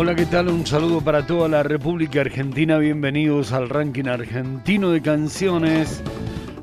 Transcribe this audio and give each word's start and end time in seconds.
Hola, 0.00 0.14
¿qué 0.14 0.26
tal? 0.26 0.46
Un 0.46 0.64
saludo 0.64 1.00
para 1.00 1.26
toda 1.26 1.48
la 1.48 1.64
República 1.64 2.20
Argentina. 2.20 2.78
Bienvenidos 2.78 3.50
al 3.50 3.68
ranking 3.68 4.04
argentino 4.04 4.92
de 4.92 5.02
canciones, 5.02 6.04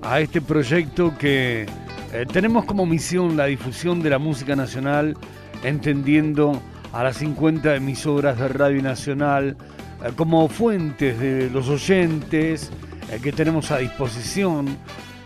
a 0.01 0.21
este 0.21 0.39
proyecto 0.39 1.17
que 1.17 1.65
eh, 2.13 2.25
tenemos 2.31 2.63
como 2.63 2.85
misión 2.85 3.35
la 3.35 3.47
difusión 3.47 4.01
de 4.01 4.09
la 4.09 4.19
música 4.19 4.55
nacional, 4.55 5.17
entendiendo 5.65 6.61
a 6.93 7.03
las 7.03 7.17
50 7.17 7.75
emisoras 7.75 8.39
de 8.39 8.47
Radio 8.47 8.81
Nacional 8.81 9.57
eh, 10.01 10.11
como 10.15 10.47
fuentes 10.47 11.19
de 11.19 11.49
los 11.49 11.67
oyentes 11.67 12.71
eh, 13.11 13.19
que 13.21 13.33
tenemos 13.33 13.69
a 13.69 13.79
disposición, 13.79 14.77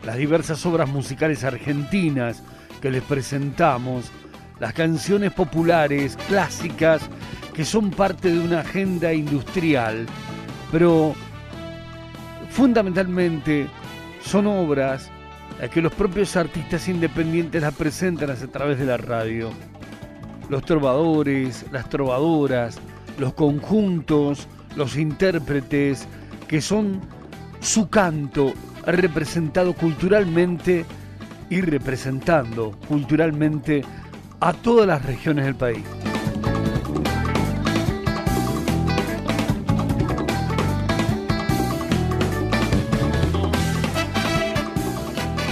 las 0.04 0.18
diversas 0.18 0.66
obras 0.66 0.90
musicales 0.90 1.44
argentinas 1.44 2.42
que 2.82 2.90
les 2.90 3.04
presentamos, 3.04 4.12
las 4.60 4.74
canciones 4.74 5.32
populares, 5.32 6.18
clásicas, 6.28 7.02
que 7.54 7.66
son 7.66 7.92
parte 7.92 8.30
de 8.32 8.40
una 8.40 8.62
agenda 8.62 9.14
industrial, 9.14 10.06
pero 10.72 11.14
fundamentalmente 12.50 13.68
son 14.24 14.48
obras 14.48 15.10
que 15.68 15.82
los 15.82 15.94
propios 15.94 16.36
artistas 16.38 16.88
independientes 16.88 17.62
las 17.62 17.74
presentan 17.74 18.30
a 18.30 18.36
través 18.36 18.80
de 18.80 18.86
la 18.86 18.98
radio. 18.98 19.50
Los 20.50 20.64
trovadores, 20.64 21.66
las 21.72 21.90
trovadoras, 21.90 22.80
los 23.18 23.34
conjuntos, 23.34 24.48
los 24.76 24.96
intérpretes, 24.96 26.08
que 26.48 26.62
son 26.62 27.02
su 27.60 27.90
canto 27.90 28.54
representado 28.86 29.74
culturalmente 29.74 30.86
y 31.50 31.62
representando 31.62 32.72
culturalmente 32.88 33.84
a 34.40 34.54
todas 34.54 34.88
las 34.88 35.06
regiones 35.06 35.46
del 35.46 35.56
país. 35.56 35.84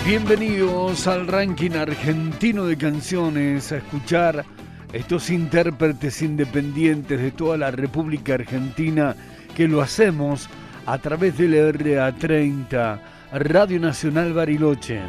Bienvenidos 0.06 1.06
al 1.06 1.28
ranking 1.28 1.72
argentino 1.72 2.66
de 2.66 2.78
canciones, 2.78 3.74
a 3.74 3.78
escuchar 3.78 4.46
estos 4.94 5.30
intérpretes 5.30 6.22
independientes 6.22 7.22
de 7.22 7.32
toda 7.32 7.58
la 7.58 7.72
República 7.72 8.36
Argentina 8.36 9.18
que 9.54 9.68
lo 9.68 9.82
hacemos 9.82 10.48
a 10.86 10.98
través 11.00 11.38
del 11.38 11.54
RA30, 11.54 13.00
Radio 13.34 13.80
Nacional 13.82 14.32
Bariloche. 14.32 15.02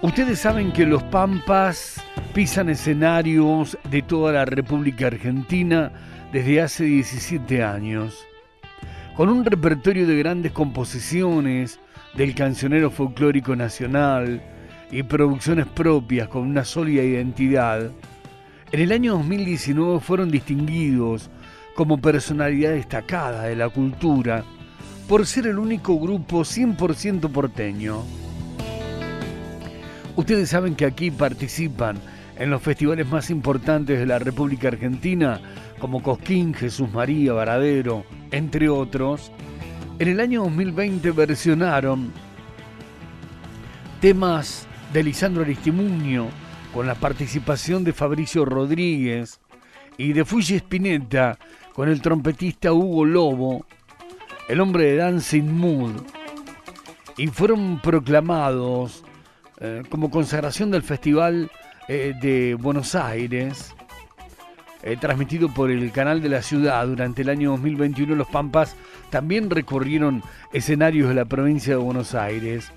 Ustedes 0.00 0.38
saben 0.38 0.70
que 0.70 0.86
los 0.86 1.02
Pampas 1.02 2.00
pisan 2.32 2.68
escenarios 2.68 3.76
de 3.90 4.02
toda 4.02 4.32
la 4.32 4.44
República 4.44 5.08
Argentina 5.08 5.90
desde 6.32 6.60
hace 6.60 6.84
17 6.84 7.64
años 7.64 8.24
con 9.16 9.28
un 9.28 9.44
repertorio 9.44 10.06
de 10.06 10.16
grandes 10.16 10.52
composiciones 10.52 11.80
del 12.14 12.36
cancionero 12.36 12.92
folclórico 12.92 13.56
nacional 13.56 14.40
y 14.92 15.02
producciones 15.02 15.66
propias 15.66 16.28
con 16.28 16.42
una 16.42 16.64
sólida 16.64 17.02
identidad, 17.02 17.90
en 18.70 18.80
el 18.80 18.92
año 18.92 19.14
2019 19.14 19.98
fueron 19.98 20.30
distinguidos 20.30 21.28
como 21.74 21.98
personalidad 21.98 22.70
destacada 22.70 23.42
de 23.42 23.56
la 23.56 23.68
cultura 23.68 24.44
por 25.08 25.26
ser 25.26 25.48
el 25.48 25.58
único 25.58 25.98
grupo 25.98 26.42
100% 26.42 27.28
porteño. 27.32 28.27
Ustedes 30.18 30.50
saben 30.50 30.74
que 30.74 30.84
aquí 30.84 31.12
participan 31.12 31.96
en 32.36 32.50
los 32.50 32.60
festivales 32.60 33.06
más 33.06 33.30
importantes 33.30 34.00
de 34.00 34.04
la 34.04 34.18
República 34.18 34.66
Argentina 34.66 35.40
como 35.78 36.02
Cosquín, 36.02 36.54
Jesús 36.54 36.90
María, 36.92 37.34
Varadero, 37.34 38.04
entre 38.32 38.68
otros, 38.68 39.30
en 40.00 40.08
el 40.08 40.18
año 40.18 40.42
2020 40.42 41.12
versionaron 41.12 42.12
temas 44.00 44.66
de 44.92 45.04
Lisandro 45.04 45.42
Aristimuño 45.42 46.26
con 46.74 46.88
la 46.88 46.96
participación 46.96 47.84
de 47.84 47.92
Fabricio 47.92 48.44
Rodríguez 48.44 49.38
y 49.98 50.14
de 50.14 50.24
Fuji 50.24 50.56
Spinetta 50.56 51.38
con 51.72 51.88
el 51.88 52.02
trompetista 52.02 52.72
Hugo 52.72 53.04
Lobo, 53.04 53.66
el 54.48 54.60
hombre 54.60 54.82
de 54.86 54.96
Dancing 54.96 55.44
Mood, 55.44 55.92
y 57.16 57.28
fueron 57.28 57.78
proclamados 57.80 59.04
eh, 59.60 59.82
como 59.88 60.10
consagración 60.10 60.70
del 60.70 60.82
Festival 60.82 61.50
eh, 61.88 62.14
de 62.20 62.54
Buenos 62.54 62.94
Aires 62.94 63.74
eh, 64.82 64.96
transmitido 64.96 65.52
por 65.52 65.70
el 65.72 65.90
canal 65.90 66.22
de 66.22 66.28
la 66.28 66.40
ciudad 66.40 66.86
durante 66.86 67.22
el 67.22 67.30
año 67.30 67.50
2021, 67.50 68.14
los 68.14 68.28
Pampas 68.28 68.76
también 69.10 69.50
recorrieron 69.50 70.22
escenarios 70.52 71.08
de 71.08 71.16
la 71.16 71.24
provincia 71.24 71.72
de 71.72 71.82
Buenos 71.82 72.14
Aires, 72.14 72.70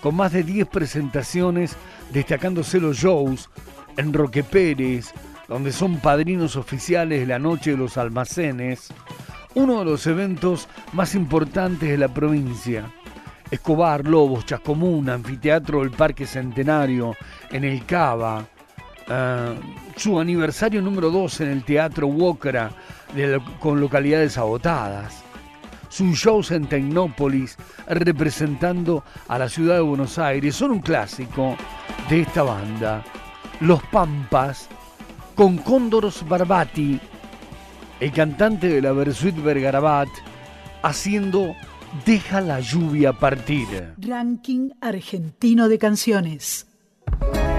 con 0.00 0.14
más 0.14 0.32
de 0.32 0.44
10 0.44 0.68
presentaciones, 0.68 1.76
destacándose 2.12 2.78
los 2.78 2.98
shows 2.98 3.50
en 3.96 4.12
Roque 4.12 4.44
Pérez, 4.44 5.12
donde 5.48 5.72
son 5.72 5.96
padrinos 5.96 6.54
oficiales 6.54 7.18
de 7.18 7.26
la 7.26 7.40
Noche 7.40 7.72
de 7.72 7.78
los 7.78 7.98
Almacenes, 7.98 8.92
uno 9.54 9.80
de 9.80 9.84
los 9.86 10.06
eventos 10.06 10.68
más 10.92 11.16
importantes 11.16 11.88
de 11.88 11.98
la 11.98 12.14
provincia. 12.14 12.92
Escobar, 13.50 14.06
Lobos, 14.06 14.46
Chascomún, 14.46 15.08
Anfiteatro 15.08 15.80
del 15.80 15.90
Parque 15.90 16.26
Centenario, 16.26 17.16
en 17.50 17.64
el 17.64 17.84
Cava, 17.84 18.46
Ah, 19.12 19.54
su 19.96 20.20
aniversario 20.20 20.80
número 20.80 21.10
2 21.10 21.40
en 21.40 21.48
el 21.48 21.64
Teatro 21.64 22.06
Wokra 22.06 22.70
con 23.58 23.80
localidades 23.80 24.38
agotadas. 24.38 25.24
Sus 25.88 26.16
shows 26.16 26.52
en 26.52 26.68
Tecnópolis 26.68 27.56
representando 27.88 29.02
a 29.26 29.36
la 29.36 29.48
ciudad 29.48 29.74
de 29.74 29.80
Buenos 29.80 30.16
Aires 30.16 30.54
son 30.54 30.70
un 30.70 30.78
clásico 30.78 31.56
de 32.08 32.20
esta 32.20 32.44
banda. 32.44 33.02
Los 33.58 33.82
Pampas 33.82 34.68
con 35.34 35.58
Cóndoros 35.58 36.24
Barbati, 36.28 37.00
el 37.98 38.12
cantante 38.12 38.68
de 38.68 38.80
la 38.80 38.92
Versuit 38.92 39.34
Vergarabat, 39.42 40.08
haciendo 40.82 41.56
Deja 42.06 42.40
la 42.40 42.60
lluvia 42.60 43.12
partir. 43.12 43.94
Ranking 43.98 44.70
argentino 44.80 45.68
de 45.68 45.76
canciones. 45.76 46.68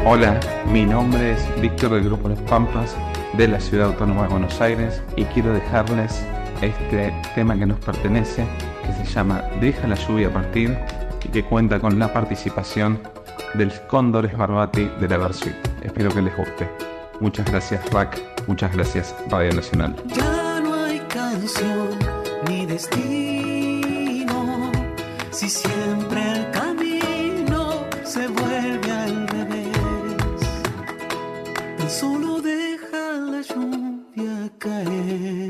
Hola, 0.05 0.39
mi 0.71 0.85
nombre 0.85 1.33
es 1.33 1.61
Víctor 1.61 1.91
del 1.91 2.05
Grupo 2.05 2.29
Los 2.29 2.39
Pampas 2.43 2.95
de 3.33 3.49
la 3.49 3.59
Ciudad 3.59 3.87
Autónoma 3.87 4.23
de 4.23 4.29
Buenos 4.29 4.61
Aires 4.61 5.03
y 5.17 5.25
quiero 5.25 5.53
dejarles 5.53 6.23
este 6.61 7.13
tema 7.35 7.59
que 7.59 7.65
nos 7.65 7.79
pertenece, 7.79 8.45
que 8.85 9.05
se 9.05 9.13
llama 9.13 9.43
Deja 9.59 9.85
la 9.85 9.95
lluvia 9.95 10.31
partir 10.31 10.77
y 11.25 11.27
que 11.27 11.43
cuenta 11.43 11.81
con 11.81 11.99
la 11.99 12.13
participación 12.13 13.01
del 13.53 13.73
Cóndores 13.87 14.37
Barbati 14.37 14.85
de 15.01 15.09
la 15.09 15.17
Versuit. 15.17 15.55
Espero 15.83 16.09
que 16.09 16.21
les 16.21 16.35
guste. 16.37 16.69
Muchas 17.19 17.45
gracias, 17.51 17.87
Rack. 17.91 18.17
Muchas 18.47 18.73
gracias, 18.73 19.13
Radio 19.29 19.53
Nacional. 19.53 19.93
Ya 20.15 20.61
no 20.63 20.73
hay 20.73 20.99
canción 21.09 21.89
ni 22.47 22.65
destino 22.65 23.40
si 25.31 25.49
siempre 25.49 26.21
el 26.33 26.51
camino 26.51 27.85
se 28.03 28.27
vuelve 28.27 28.91
al 28.91 29.27
revés. 29.27 30.41
Tan 31.77 31.89
solo 31.89 32.41
deja 32.41 33.03
la 33.31 33.41
lluvia 33.41 34.51
caer. 34.59 35.40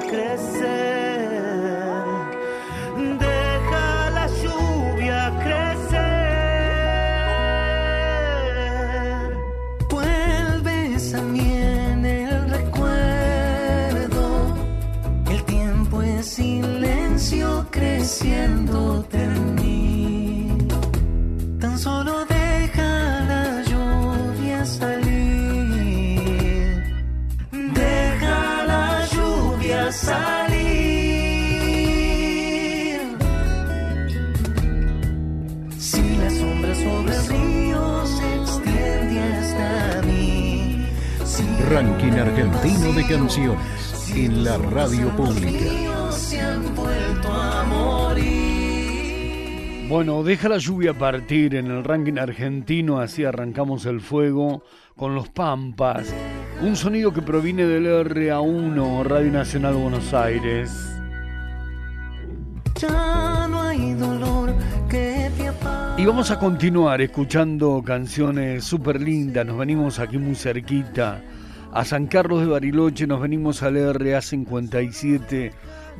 Crecer. 0.00 0.81
Ranking 41.82 42.12
argentino 42.12 42.92
de 42.92 43.04
canciones 43.08 44.12
en 44.14 44.44
la 44.44 44.56
radio 44.56 45.08
pública. 45.16 46.12
se 46.12 46.40
han 46.40 46.76
vuelto 46.76 47.32
a 47.32 47.64
morir. 47.64 48.28
Bueno, 49.88 50.22
deja 50.22 50.48
la 50.48 50.58
lluvia 50.58 50.96
partir 50.96 51.56
en 51.56 51.66
el 51.66 51.82
ranking 51.82 52.18
argentino, 52.18 53.00
así 53.00 53.24
arrancamos 53.24 53.84
el 53.86 54.00
fuego 54.00 54.62
con 54.96 55.16
los 55.16 55.28
Pampas, 55.30 56.14
un 56.60 56.76
sonido 56.76 57.12
que 57.12 57.20
proviene 57.20 57.66
del 57.66 57.86
RA1, 58.06 59.02
Radio 59.02 59.32
Nacional 59.32 59.74
Buenos 59.74 60.14
Aires. 60.14 60.70
Ya 62.76 63.48
no 63.50 63.60
hay 63.60 63.94
dolor 63.94 64.54
que 64.88 65.32
te 65.36 65.48
aparte. 65.48 66.00
Y 66.00 66.06
vamos 66.06 66.30
a 66.30 66.38
continuar 66.38 67.00
escuchando 67.00 67.82
canciones 67.84 68.62
súper 68.62 69.00
lindas, 69.00 69.44
nos 69.44 69.58
venimos 69.58 69.98
aquí 69.98 70.16
muy 70.16 70.36
cerquita, 70.36 71.20
a 71.72 71.86
San 71.86 72.06
Carlos 72.06 72.40
de 72.40 72.48
Bariloche, 72.48 73.06
nos 73.06 73.20
venimos 73.20 73.62
al 73.62 73.76
RA57 73.76 75.52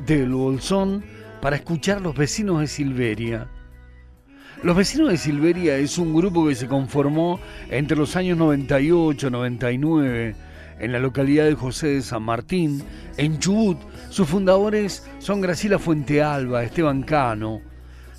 del 0.05 0.29
Bolsón 0.29 1.03
para 1.41 1.55
escuchar 1.55 1.99
Los 1.99 2.15
Vecinos 2.15 2.59
de 2.59 2.67
Silveria. 2.67 3.47
Los 4.61 4.77
Vecinos 4.77 5.09
de 5.09 5.17
Silveria 5.17 5.77
es 5.77 5.97
un 5.97 6.13
grupo 6.13 6.47
que 6.47 6.53
se 6.53 6.67
conformó 6.67 7.39
entre 7.71 7.97
los 7.97 8.15
años 8.15 8.37
98 8.37 9.27
y 9.27 9.31
99 9.31 10.35
en 10.79 10.91
la 10.91 10.99
localidad 10.99 11.45
de 11.45 11.55
José 11.55 11.87
de 11.87 12.01
San 12.03 12.21
Martín, 12.21 12.83
en 13.17 13.39
Chubut. 13.39 13.79
Sus 14.09 14.27
fundadores 14.27 15.09
son 15.17 15.41
Graciela 15.41 15.79
Fuentealba, 15.79 16.63
Esteban 16.63 17.01
Cano, 17.01 17.61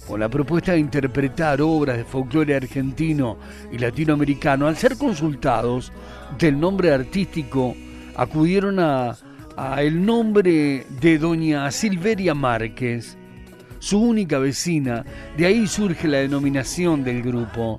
con 0.07 0.21
la 0.21 0.29
propuesta 0.29 0.73
de 0.73 0.79
interpretar 0.79 1.61
obras 1.63 1.97
de 1.97 2.05
folclore 2.05 2.55
argentino 2.55 3.39
y 3.73 3.79
latinoamericano. 3.79 4.67
Al 4.67 4.77
ser 4.77 4.97
consultados 4.97 5.93
del 6.39 6.59
nombre 6.59 6.93
artístico, 6.93 7.75
acudieron 8.17 8.79
a, 8.81 9.17
el 9.79 10.05
nombre 10.05 10.85
de 11.01 11.19
doña 11.19 11.71
Silveria 11.71 12.35
Márquez, 12.35 13.17
su 13.79 14.01
única 14.01 14.39
vecina, 14.39 15.05
de 15.37 15.47
ahí 15.47 15.67
surge 15.67 16.09
la 16.09 16.19
denominación 16.19 17.05
del 17.05 17.23
grupo, 17.23 17.79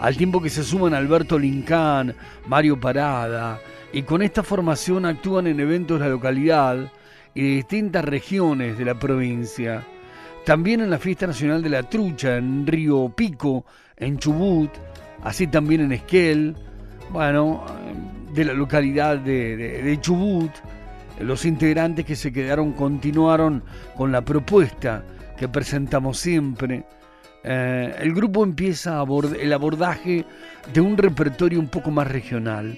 al 0.00 0.16
tiempo 0.16 0.42
que 0.42 0.50
se 0.50 0.64
suman 0.64 0.94
Alberto 0.94 1.38
Lincán, 1.38 2.14
Mario 2.46 2.78
Parada, 2.78 3.60
y 3.92 4.02
con 4.02 4.20
esta 4.20 4.42
formación 4.42 5.06
actúan 5.06 5.46
en 5.46 5.60
eventos 5.60 5.98
de 5.98 6.06
la 6.06 6.10
localidad 6.10 6.92
y 7.34 7.42
de 7.42 7.48
distintas 7.56 8.04
regiones 8.04 8.76
de 8.76 8.84
la 8.84 8.98
provincia. 8.98 9.86
También 10.44 10.82
en 10.82 10.90
la 10.90 10.98
Fiesta 10.98 11.26
Nacional 11.26 11.62
de 11.62 11.70
la 11.70 11.82
Trucha, 11.84 12.36
en 12.36 12.66
Río 12.66 13.08
Pico, 13.08 13.64
en 13.96 14.18
Chubut, 14.18 14.70
así 15.22 15.46
también 15.46 15.80
en 15.80 15.92
Esquel, 15.92 16.54
bueno, 17.10 17.64
de 18.34 18.44
la 18.44 18.52
localidad 18.52 19.16
de, 19.16 19.98
Chubut. 20.02 20.50
Los 21.20 21.46
integrantes 21.46 22.04
que 22.04 22.14
se 22.14 22.30
quedaron 22.30 22.72
continuaron 22.72 23.62
con 23.96 24.12
la 24.12 24.22
propuesta 24.22 25.04
que 25.38 25.48
presentamos 25.48 26.18
siempre. 26.18 26.84
Eh, 27.42 27.94
el 28.00 28.12
grupo 28.12 28.44
empieza 28.44 29.02
el 29.40 29.52
abordaje 29.52 30.26
de 30.74 30.80
un 30.80 30.98
repertorio 30.98 31.58
un 31.58 31.68
poco 31.68 31.90
más 31.90 32.06
regional, 32.06 32.76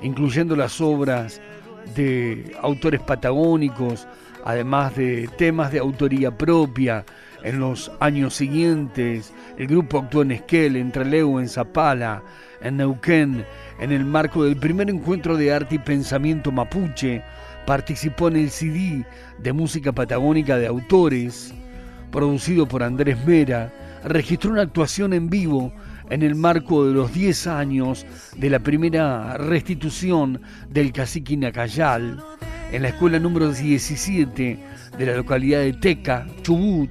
incluyendo 0.00 0.56
las 0.56 0.80
obras 0.80 1.42
de 1.94 2.56
autores 2.62 3.00
patagónicos, 3.00 4.06
además 4.48 4.96
de 4.96 5.28
temas 5.36 5.70
de 5.70 5.78
autoría 5.78 6.30
propia. 6.30 7.04
En 7.44 7.60
los 7.60 7.92
años 8.00 8.32
siguientes, 8.32 9.34
el 9.58 9.66
grupo 9.66 9.98
actuó 9.98 10.22
en 10.22 10.32
Esquel, 10.32 10.76
en 10.76 10.90
Trelew, 10.90 11.38
en 11.38 11.50
Zapala, 11.50 12.22
en 12.62 12.78
Neuquén, 12.78 13.44
en 13.78 13.92
el 13.92 14.06
marco 14.06 14.44
del 14.44 14.56
primer 14.56 14.88
encuentro 14.88 15.36
de 15.36 15.52
arte 15.52 15.74
y 15.74 15.78
pensamiento 15.78 16.50
mapuche. 16.50 17.22
Participó 17.66 18.28
en 18.28 18.36
el 18.36 18.50
CD 18.50 19.04
de 19.38 19.52
música 19.52 19.92
patagónica 19.92 20.56
de 20.56 20.66
autores, 20.66 21.52
producido 22.10 22.66
por 22.66 22.82
Andrés 22.82 23.22
Mera. 23.26 23.70
Registró 24.02 24.52
una 24.52 24.62
actuación 24.62 25.12
en 25.12 25.28
vivo 25.28 25.74
en 26.08 26.22
el 26.22 26.34
marco 26.34 26.86
de 26.86 26.94
los 26.94 27.12
10 27.12 27.46
años 27.48 28.06
de 28.34 28.48
la 28.48 28.60
primera 28.60 29.36
restitución 29.36 30.40
del 30.70 30.90
cacique 30.90 31.36
Nacayal, 31.36 32.24
en 32.70 32.82
la 32.82 32.88
escuela 32.88 33.18
número 33.18 33.52
17 33.52 34.58
de 34.98 35.06
la 35.06 35.16
localidad 35.16 35.60
de 35.60 35.72
Teca, 35.72 36.26
Chubut. 36.42 36.90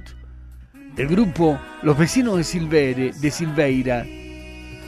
El 0.96 1.06
grupo 1.06 1.58
Los 1.82 1.96
Vecinos 1.96 2.36
de 2.36 2.44
Silveira, 3.30 4.04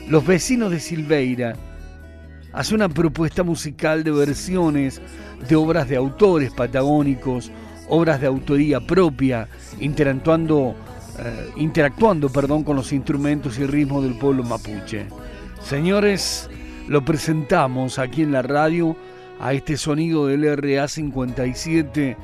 Los 0.09 0.27
Vecinos 0.27 0.73
de 0.73 0.81
Silveira, 0.81 1.55
hace 2.53 2.75
una 2.75 2.89
propuesta 2.89 3.45
musical 3.45 4.03
de 4.03 4.11
versiones 4.11 5.01
de 5.49 5.55
obras 5.55 5.89
de 5.89 5.97
autores 5.97 6.51
patagónicos, 6.51 7.53
obras 7.89 8.21
de 8.21 8.27
autoría 8.27 8.81
propia, 8.81 9.47
interactuando, 9.79 10.75
eh, 11.21 11.51
interactuando 11.57 12.29
perdón, 12.29 12.65
con 12.65 12.75
los 12.75 12.93
instrumentos 12.93 13.59
y 13.61 13.67
ritmos 13.67 14.03
del 14.03 14.19
pueblo 14.19 14.43
mapuche. 14.43 15.07
Señores, 15.63 16.51
lo 16.89 17.05
presentamos 17.05 18.01
aquí 18.01 18.23
en 18.23 18.33
la 18.33 18.43
radio 18.43 18.97
a 19.41 19.55
este 19.55 19.77
sonido 19.77 20.27
del 20.27 20.45
RA57 20.45 22.17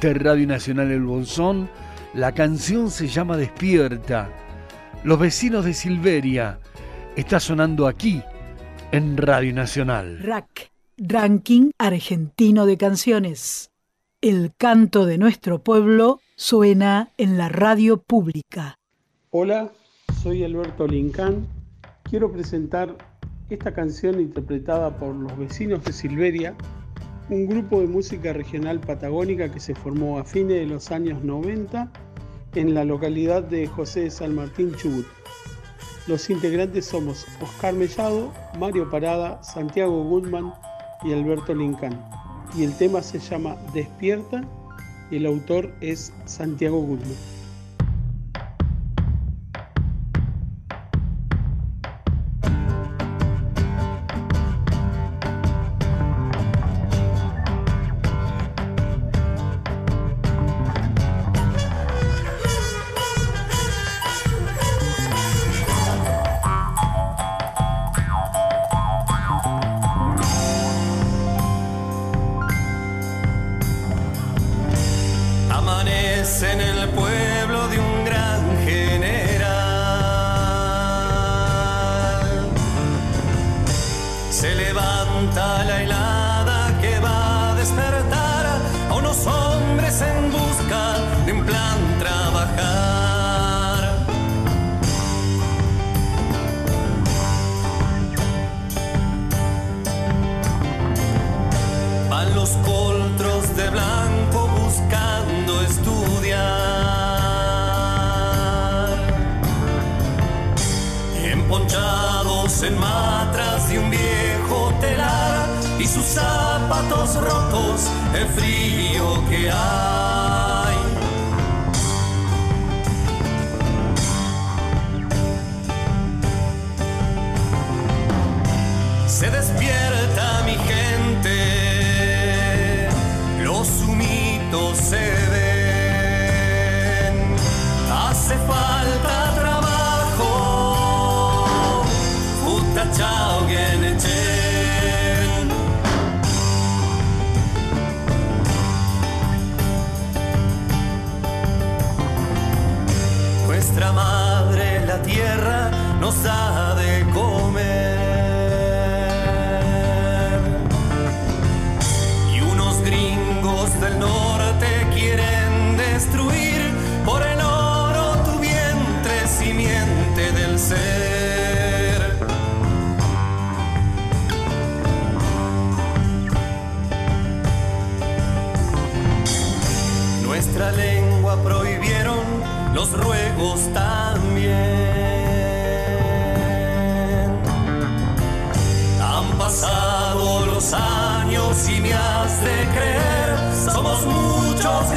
de 0.00 0.14
Radio 0.14 0.46
Nacional 0.46 0.90
El 0.90 1.02
Bolsón. 1.02 1.68
La 2.14 2.32
canción 2.32 2.90
se 2.90 3.08
llama 3.08 3.36
Despierta. 3.36 4.30
Los 5.02 5.18
vecinos 5.18 5.64
de 5.64 5.74
Silveria 5.74 6.60
está 7.16 7.40
sonando 7.40 7.86
aquí 7.86 8.22
en 8.92 9.16
Radio 9.16 9.52
Nacional. 9.52 10.20
RAC, 10.20 10.70
Ranking 10.96 11.70
Argentino 11.78 12.66
de 12.66 12.76
Canciones. 12.76 13.70
El 14.20 14.52
canto 14.56 15.06
de 15.06 15.18
nuestro 15.18 15.62
pueblo 15.62 16.20
suena 16.36 17.10
en 17.16 17.36
la 17.36 17.48
radio 17.48 18.00
pública. 18.00 18.76
Hola, 19.30 19.72
soy 20.22 20.44
Alberto 20.44 20.86
Lincán. 20.86 21.46
Quiero 22.04 22.30
presentar 22.30 22.96
esta 23.50 23.72
canción 23.72 24.20
interpretada 24.20 24.96
por 24.96 25.14
los 25.14 25.36
vecinos 25.36 25.84
de 25.84 25.92
Silveria, 25.92 26.54
un 27.28 27.46
grupo 27.46 27.80
de 27.80 27.86
música 27.86 28.32
regional 28.32 28.80
patagónica 28.80 29.50
que 29.50 29.60
se 29.60 29.74
formó 29.74 30.18
a 30.18 30.24
fines 30.24 30.60
de 30.60 30.66
los 30.66 30.90
años 30.90 31.22
90 31.22 31.90
en 32.54 32.74
la 32.74 32.84
localidad 32.84 33.42
de 33.42 33.66
José 33.66 34.02
de 34.02 34.10
San 34.10 34.34
Martín, 34.34 34.74
Chubut. 34.74 35.06
Los 36.06 36.30
integrantes 36.30 36.86
somos 36.86 37.26
Oscar 37.40 37.74
Mellado, 37.74 38.32
Mario 38.58 38.90
Parada, 38.90 39.42
Santiago 39.42 40.04
Goodman 40.04 40.52
y 41.04 41.12
Alberto 41.12 41.54
Lincán. 41.54 42.04
Y 42.56 42.64
el 42.64 42.76
tema 42.76 43.02
se 43.02 43.18
llama 43.18 43.56
Despierta 43.72 44.42
y 45.10 45.16
el 45.16 45.26
autor 45.26 45.72
es 45.80 46.12
Santiago 46.24 46.80
Goodman. 46.80 47.39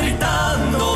gritando. 0.03 0.92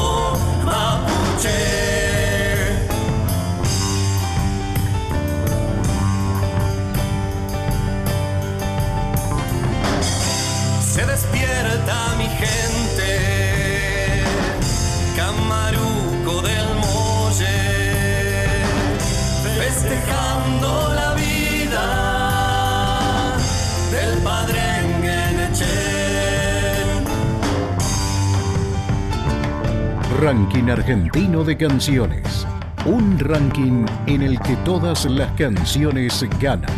Ranking 30.19 30.67
Argentino 30.71 31.43
de 31.43 31.55
Canciones. 31.55 32.47
Un 32.87 33.19
ranking 33.19 33.85
en 34.07 34.23
el 34.23 34.39
que 34.39 34.55
todas 34.65 35.05
las 35.05 35.31
canciones 35.33 36.25
ganan. 36.39 36.71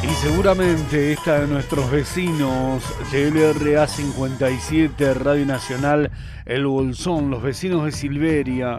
Y 0.00 0.06
seguramente 0.14 1.12
esta 1.12 1.40
de 1.40 1.48
nuestros 1.48 1.90
vecinos 1.90 2.84
LRA 3.12 3.88
57, 3.88 5.14
Radio 5.14 5.44
Nacional, 5.44 6.08
El 6.44 6.66
Bolsón, 6.66 7.30
los 7.30 7.42
vecinos 7.42 7.84
de 7.84 7.90
Silveria, 7.90 8.78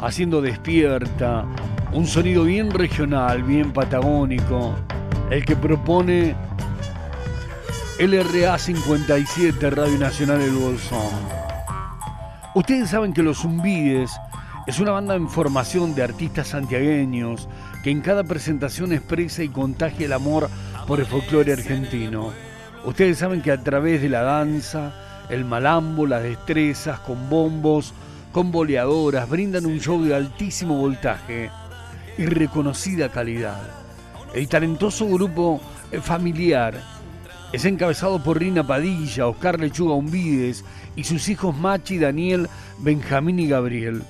haciendo 0.00 0.42
despierta, 0.42 1.44
un 1.92 2.08
sonido 2.08 2.42
bien 2.42 2.72
regional, 2.72 3.44
bien 3.44 3.72
patagónico, 3.72 4.74
el 5.30 5.44
que 5.44 5.54
propone 5.54 6.34
LRA 7.98 8.56
57, 8.56 9.70
Radio 9.70 9.98
Nacional 9.98 10.40
El 10.40 10.52
Bolsón. 10.52 11.10
Ustedes 12.54 12.90
saben 12.90 13.12
que 13.12 13.24
Los 13.24 13.38
Zumbides 13.38 14.12
es 14.68 14.78
una 14.78 14.92
banda 14.92 15.16
en 15.16 15.28
formación 15.28 15.96
de 15.96 16.04
artistas 16.04 16.46
santiagueños 16.46 17.48
que 17.82 17.90
en 17.90 18.00
cada 18.00 18.22
presentación 18.22 18.92
expresa 18.92 19.42
y 19.42 19.48
contagia 19.48 20.06
el 20.06 20.12
amor 20.12 20.48
por 20.86 21.00
el 21.00 21.06
folclore 21.06 21.52
argentino. 21.52 22.32
Ustedes 22.84 23.18
saben 23.18 23.42
que 23.42 23.50
a 23.50 23.64
través 23.64 24.00
de 24.00 24.10
la 24.10 24.22
danza, 24.22 24.92
el 25.28 25.44
malambo, 25.44 26.06
las 26.06 26.22
destrezas, 26.22 27.00
con 27.00 27.28
bombos, 27.28 27.92
con 28.30 28.52
boleadoras, 28.52 29.28
brindan 29.28 29.66
un 29.66 29.80
show 29.80 30.00
de 30.04 30.14
altísimo 30.14 30.76
voltaje 30.76 31.50
y 32.16 32.26
reconocida 32.26 33.08
calidad. 33.08 33.60
El 34.34 34.46
talentoso 34.46 35.04
grupo 35.08 35.60
familiar 36.00 36.80
es 37.52 37.64
encabezado 37.64 38.22
por 38.22 38.38
Rina 38.38 38.66
Padilla, 38.66 39.26
Oscar 39.26 39.58
Lechuga 39.58 39.94
Umbides 39.94 40.64
y 40.96 41.04
sus 41.04 41.28
hijos 41.28 41.56
Machi, 41.56 41.98
Daniel, 41.98 42.48
Benjamín 42.78 43.38
y 43.38 43.48
Gabriel, 43.48 44.02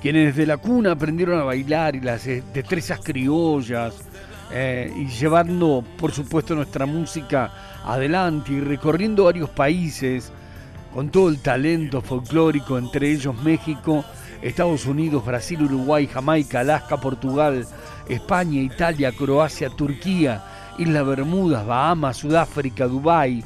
quienes 0.00 0.34
desde 0.34 0.46
la 0.46 0.56
cuna 0.56 0.92
aprendieron 0.92 1.38
a 1.38 1.44
bailar 1.44 1.94
y 1.94 2.00
las 2.00 2.24
destrezas 2.24 3.00
criollas 3.00 3.94
eh, 4.52 4.92
y 4.96 5.06
llevando, 5.06 5.84
por 5.98 6.12
supuesto, 6.12 6.54
nuestra 6.54 6.86
música 6.86 7.52
adelante 7.84 8.52
y 8.52 8.60
recorriendo 8.60 9.24
varios 9.24 9.50
países 9.50 10.32
con 10.94 11.10
todo 11.10 11.28
el 11.28 11.40
talento 11.40 12.00
folclórico, 12.00 12.78
entre 12.78 13.10
ellos 13.12 13.40
México, 13.42 14.04
Estados 14.42 14.86
Unidos, 14.86 15.24
Brasil, 15.24 15.62
Uruguay, 15.62 16.06
Jamaica, 16.06 16.60
Alaska, 16.60 16.96
Portugal, 16.96 17.66
España, 18.08 18.60
Italia, 18.60 19.12
Croacia, 19.12 19.68
Turquía, 19.68 20.42
Islas 20.78 21.06
Bermudas, 21.06 21.66
Bahamas, 21.66 22.18
Sudáfrica, 22.18 22.86
Dubái. 22.86 23.44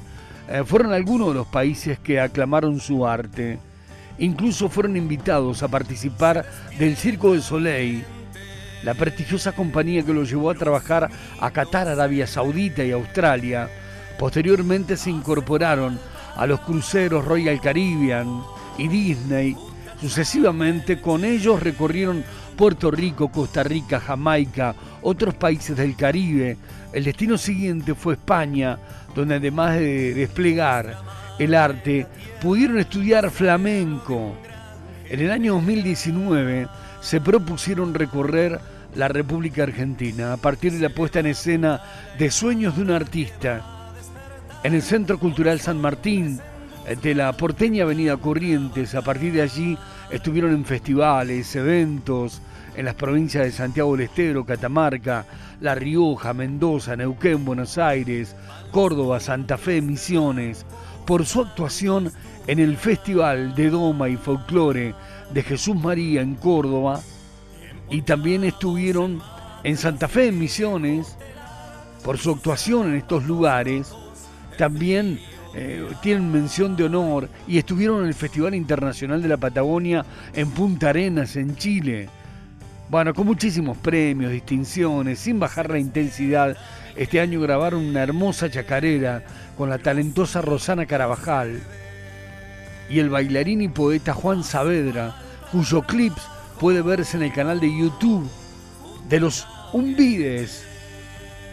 Eh, 0.49 0.62
fueron 0.64 0.93
algunos 0.93 1.28
de 1.28 1.35
los 1.35 1.47
países 1.47 1.99
que 1.99 2.21
aclamaron 2.21 2.81
su 2.81 3.07
arte. 3.07 3.59
Incluso 4.19 4.69
fueron 4.69 4.97
invitados 4.97 5.62
a 5.62 5.69
participar 5.69 6.45
del 6.78 6.97
Circo 6.97 7.33
de 7.33 7.40
Soleil, 7.40 8.04
la 8.85 8.95
prestigiosa 8.95 9.52
compañía 9.52 10.04
que 10.04 10.12
los 10.12 10.31
llevó 10.31 10.50
a 10.50 10.54
trabajar 10.54 11.11
a 11.40 11.50
Qatar, 11.50 11.88
Arabia 11.88 12.26
Saudita 12.26 12.85
y 12.85 12.93
Australia. 12.93 13.69
Posteriormente 14.19 14.97
se 14.97 15.11
incorporaron 15.11 15.99
a 16.37 16.47
los 16.47 16.61
cruceros 16.61 17.25
Royal 17.25 17.61
Caribbean 17.61 18.43
y 18.78 18.88
Disney. 18.88 19.57
Sucesivamente 20.00 21.00
con 21.00 21.25
ellos 21.25 21.62
recorrieron 21.62 22.25
Puerto 22.57 22.90
Rico, 22.90 23.28
Costa 23.28 23.62
Rica, 23.62 23.99
Jamaica, 24.00 24.75
otros 25.02 25.35
países 25.35 25.76
del 25.76 25.97
Caribe. 25.97 26.57
El 26.94 27.02
destino 27.02 27.36
siguiente 27.36 27.96
fue 27.96 28.14
España, 28.14 28.78
donde 29.16 29.34
además 29.34 29.74
de 29.74 30.14
desplegar 30.14 30.96
el 31.40 31.52
arte, 31.56 32.06
pudieron 32.40 32.78
estudiar 32.78 33.32
flamenco. 33.32 34.36
En 35.10 35.18
el 35.18 35.32
año 35.32 35.54
2019 35.54 36.68
se 37.00 37.20
propusieron 37.20 37.94
recorrer 37.94 38.60
la 38.94 39.08
República 39.08 39.64
Argentina 39.64 40.34
a 40.34 40.36
partir 40.36 40.72
de 40.72 40.88
la 40.88 40.94
puesta 40.94 41.18
en 41.18 41.26
escena 41.26 41.82
de 42.16 42.30
Sueños 42.30 42.76
de 42.76 42.82
un 42.82 42.92
Artista 42.92 43.60
en 44.62 44.72
el 44.72 44.82
Centro 44.82 45.18
Cultural 45.18 45.58
San 45.58 45.80
Martín 45.80 46.38
de 47.02 47.14
la 47.16 47.32
porteña 47.32 47.82
Avenida 47.82 48.16
Corrientes. 48.18 48.94
A 48.94 49.02
partir 49.02 49.32
de 49.32 49.42
allí 49.42 49.76
estuvieron 50.12 50.52
en 50.52 50.64
festivales, 50.64 51.56
eventos 51.56 52.40
en 52.76 52.85
las 52.85 52.95
provincias 52.95 53.45
de 53.45 53.52
Santiago 53.52 53.97
del 53.97 54.07
Estero, 54.07 54.45
Catamarca, 54.45 55.26
La 55.61 55.75
Rioja, 55.75 56.33
Mendoza, 56.35 56.97
Neuquén, 56.97 57.45
Buenos 57.45 57.78
Aires, 57.78 58.35
Córdoba, 58.71 59.21
Santa 59.21 59.57
Fe, 59.57 59.81
Misiones, 59.81 60.66
por 61.07 61.26
su 61.26 61.43
actuación 61.43 62.11
en 62.47 62.59
el 62.59 62.76
Festival 62.76 63.54
de 63.54 63.71
Doma 63.71 64.09
y 64.09 64.16
Folclore 64.16 64.95
de 65.33 65.43
Jesús 65.43 65.76
María 65.76 66.21
en 66.21 66.35
Córdoba 66.35 67.00
y 67.90 68.02
también 68.02 68.45
estuvieron 68.45 69.23
en 69.62 69.76
Santa 69.76 70.09
Fe, 70.09 70.28
en 70.28 70.38
Misiones, 70.38 71.16
por 72.04 72.19
su 72.19 72.33
actuación 72.33 72.88
en 72.88 72.97
estos 72.97 73.25
lugares, 73.25 73.95
también 74.59 75.19
eh, 75.54 75.87
tienen 76.02 76.31
mención 76.31 76.76
de 76.76 76.85
honor 76.85 77.28
y 77.47 77.59
estuvieron 77.59 78.02
en 78.02 78.09
el 78.09 78.14
Festival 78.14 78.54
Internacional 78.54 79.23
de 79.23 79.28
la 79.28 79.37
Patagonia 79.37 80.04
en 80.35 80.50
Punta 80.50 80.90
Arenas, 80.90 81.37
en 81.37 81.57
Chile. 81.57 82.09
Bueno, 82.88 83.14
con 83.14 83.26
muchísimos 83.26 83.78
premios, 83.78 84.30
distinciones, 84.30 85.18
sin 85.18 85.40
bajar 85.40 85.70
la 85.70 85.78
intensidad, 85.78 86.56
este 86.96 87.18
año 87.18 87.40
grabaron 87.40 87.84
una 87.84 88.02
hermosa 88.02 88.50
chacarera 88.50 89.22
con 89.56 89.70
la 89.70 89.78
talentosa 89.78 90.42
Rosana 90.42 90.84
Carabajal 90.84 91.60
y 92.90 92.99
el 92.99 93.08
bailarín 93.08 93.62
y 93.62 93.68
poeta 93.68 94.12
Juan 94.12 94.44
Saavedra, 94.44 95.16
cuyo 95.50 95.82
clips 95.82 96.23
puede 96.60 96.82
verse 96.82 97.16
en 97.16 97.23
el 97.23 97.32
canal 97.32 97.58
de 97.58 97.75
YouTube 97.75 98.28
de 99.08 99.18
los 99.18 99.47
Umbides, 99.73 100.64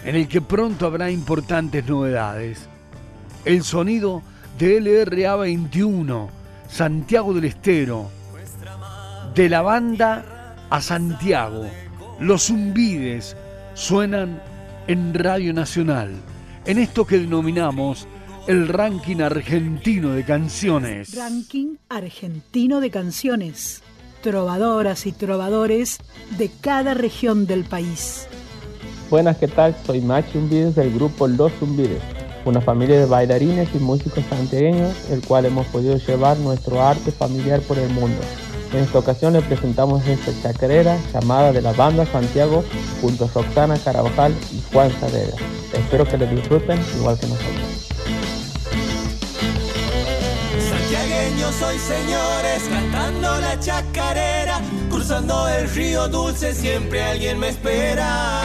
en 0.04 0.16
el 0.16 0.28
que 0.28 0.42
pronto 0.42 0.86
habrá 0.86 1.10
importantes 1.10 1.88
novedades. 1.88 2.68
El 3.46 3.64
sonido 3.64 4.22
de 4.60 4.82
LRA 4.82 5.38
21, 5.38 6.30
Santiago 6.70 7.34
del 7.34 7.46
Estero, 7.46 8.12
de 9.34 9.50
la 9.50 9.62
banda 9.62 10.41
a 10.72 10.82
Santiago, 10.82 11.66
los 12.20 12.50
Umbides 12.50 13.36
suenan 13.74 14.42
en 14.88 15.14
Radio 15.14 15.54
Nacional, 15.54 16.16
en 16.66 16.80
esto 16.80 17.06
que 17.06 17.20
denominamos 17.20 18.08
el 18.48 18.70
ranking 18.70 19.18
argentino 19.18 20.14
de 20.14 20.24
canciones. 20.24 21.14
Ranking 21.16 21.76
argentino 21.90 22.80
de 22.80 22.90
canciones 22.90 23.84
trovadoras 24.22 25.06
y 25.08 25.12
trovadores 25.12 25.98
de 26.38 26.50
cada 26.62 26.94
región 26.94 27.48
del 27.48 27.66
país. 27.66 28.28
Buenas, 29.10 29.38
¿qué 29.38 29.50
tal? 29.50 29.76
Soy 29.86 30.00
Machi 30.00 30.38
Umbides 30.38 30.76
del 30.76 30.94
grupo 30.94 31.28
Los 31.28 31.52
Umbides, 31.62 32.02
una 32.46 32.62
familia 32.62 32.98
de 32.98 33.06
bailarines 33.08 33.68
y 33.76 33.80
músicos 33.80 34.24
santiagueños, 34.30 34.96
el 35.10 35.22
cual 35.22 35.46
hemos 35.46 35.68
podido 35.68 35.98
llevar 35.98 36.38
nuestro 36.38 36.82
arte 36.82 37.12
familiar 37.12 37.60
por 37.62 37.78
el 37.78 37.90
mundo. 37.90 38.22
En 38.74 38.80
esta 38.80 39.00
ocasión 39.00 39.34
le 39.34 39.42
presentamos 39.42 40.06
esta 40.08 40.32
chacarera 40.42 40.98
llamada 41.14 41.52
de 41.52 41.62
la 41.62 41.74
banda 41.74 42.06
Santiago 42.06 42.64
junto 43.02 43.26
a 43.26 43.28
Roxana 43.28 43.78
Carabajal 43.78 44.34
y 44.52 44.62
Juan 44.72 44.92
Saavedra. 45.00 45.36
Espero 45.74 46.06
que 46.06 46.18
le 46.18 46.28
disfruten 46.28 46.80
igual 46.98 47.20
que 47.20 47.28
nosotros. 47.28 47.82
soy 51.52 51.78
señores, 51.78 52.64
cantando 52.70 53.40
la 53.40 53.60
chacarera, 53.60 54.62
cruzando 54.90 55.48
el 55.50 55.70
río 55.70 56.08
dulce, 56.08 56.54
siempre 56.54 57.04
alguien 57.04 57.40
me 57.40 57.50
espera. 57.50 58.42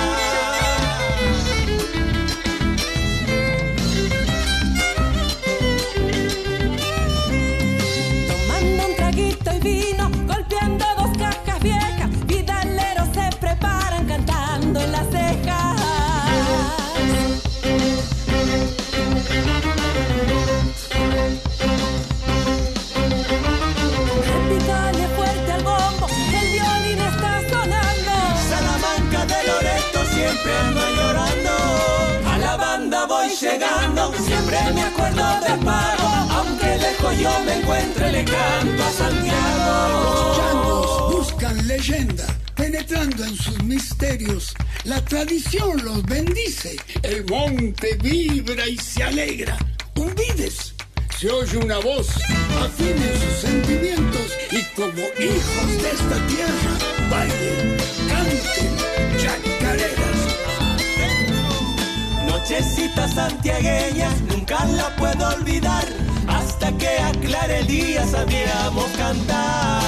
Acuerdo 35.17 35.47
del 35.47 35.65
pago, 35.65 36.09
aunque 36.31 36.79
lejos 36.79 37.19
yo 37.19 37.41
me 37.45 37.55
encuentre, 37.55 38.13
le 38.13 38.25
canto 38.25 38.85
a 38.85 38.93
Santiago. 38.93 40.15
Los 40.15 40.37
changos 40.37 41.13
buscan 41.13 41.67
leyenda, 41.67 42.27
penetrando 42.55 43.25
en 43.25 43.37
sus 43.37 43.63
misterios. 43.65 44.55
La 44.85 45.05
tradición 45.05 45.83
los 45.85 46.03
bendice, 46.05 46.77
el 47.03 47.25
monte 47.27 47.97
vibra 48.03 48.67
y 48.69 48.77
se 48.77 49.03
alegra. 49.03 49.57
Hundides, 49.97 50.75
se 51.19 51.31
oye 51.31 51.57
una 51.59 51.79
voz, 51.79 52.09
afinen 52.63 53.21
sus 53.21 53.41
sentimientos 53.41 54.33
y 54.53 54.63
como 54.75 55.03
hijos 55.19 55.83
de 55.83 55.91
esta 55.91 56.27
tierra, 56.27 57.09
bailen, 57.11 57.77
canten, 58.09 59.19
chacareras 59.19 60.06
nochecitas 62.49 63.13
santiagueñas, 63.13 64.21
nunca 64.23 64.65
la 64.67 64.95
puedo 64.95 65.29
olvidar. 65.35 65.85
Hasta 66.29 66.71
que 66.79 66.87
aclare 66.87 67.59
el 67.61 67.67
día 67.67 68.07
sabíamos 68.07 68.87
cantar. 68.97 69.83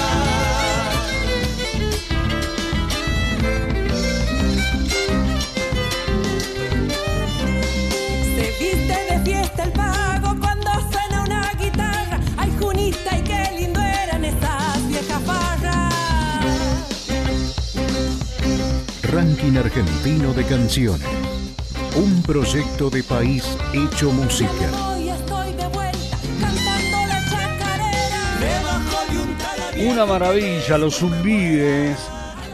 Se 8.34 8.56
viste 8.58 8.96
de 9.08 9.20
fiesta 9.24 9.62
el 9.62 9.72
pago 9.72 10.36
cuando 10.40 10.70
suena 10.90 11.22
una 11.22 11.52
guitarra. 11.52 12.20
Ay, 12.36 12.52
Junita, 12.58 13.18
y 13.18 13.22
qué 13.22 13.52
lindo 13.56 13.80
eran 13.80 14.24
esas 14.24 14.88
viejas 14.88 15.24
barras. 15.24 15.94
Ranking 19.02 19.56
Argentino 19.58 20.34
de 20.34 20.44
Canciones. 20.44 21.37
Un 21.98 22.22
proyecto 22.22 22.90
de 22.90 23.02
país 23.02 23.44
hecho 23.72 24.12
música. 24.12 24.70
Una 29.84 30.06
maravilla, 30.06 30.78
los 30.78 30.96
zumbides. 30.96 31.98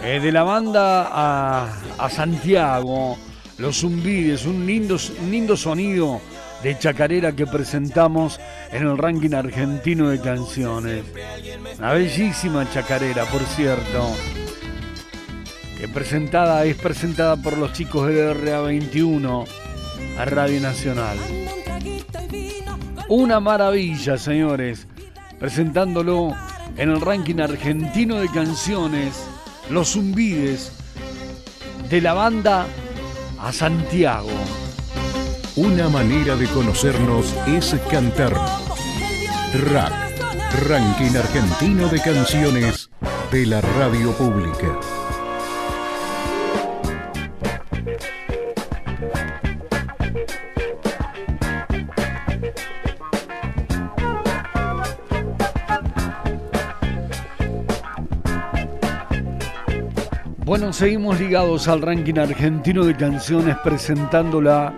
eh, 0.03 0.21
de 0.21 0.33
la 0.33 0.45
banda 0.45 1.09
a, 1.11 1.69
a 1.99 2.11
Santiago. 2.11 3.19
Los 3.59 3.81
zumbides, 3.81 4.47
un 4.47 4.67
lindo, 4.67 4.97
un 5.23 5.31
lindo 5.31 5.57
sonido 5.57 6.21
de 6.63 6.79
chacarera 6.79 7.33
que 7.33 7.47
presentamos 7.47 8.41
en 8.73 8.87
el 8.87 8.97
ranking 8.97 9.35
argentino 9.35 10.09
de 10.09 10.21
canciones. 10.21 11.05
Una 11.79 11.93
bellísima 11.93 12.69
chacarera, 12.71 13.25
por 13.27 13.43
cierto. 13.43 14.15
Presentada 15.89 16.65
es 16.65 16.77
presentada 16.77 17.37
por 17.37 17.59
los 17.59 17.73
chicos 17.73 18.09
de 18.09 18.35
RA21 18.35 19.47
a 20.19 20.25
Radio 20.25 20.61
Nacional. 20.61 21.19
Una 23.09 23.41
maravilla, 23.41 24.17
señores, 24.17 24.87
presentándolo 25.39 26.35
en 26.77 26.91
el 26.91 27.01
ranking 27.01 27.41
argentino 27.41 28.17
de 28.17 28.29
canciones, 28.29 29.27
Los 29.71 29.93
Zumbides, 29.93 30.73
de 31.91 32.01
la 32.01 32.15
banda 32.15 32.67
a 33.41 33.53
Santiago. 33.53 34.31
Una 35.57 35.89
manera 35.89 36.35
de 36.35 36.47
conocernos 36.47 37.35
es 37.47 37.77
cantarnos. 37.91 38.51
RAC, 39.71 39.93
Ranking 40.69 41.17
Argentino 41.17 41.89
de 41.89 42.01
Canciones 42.01 42.91
de 43.31 43.47
la 43.47 43.61
Radio 43.61 44.13
Pública. 44.13 45.04
Bueno, 60.57 60.73
seguimos 60.73 61.19
ligados 61.19 61.67
al 61.67 61.83
ranking 61.83 62.17
argentino 62.17 62.85
de 62.85 62.95
canciones 62.95 63.57
presentándola 63.65 64.73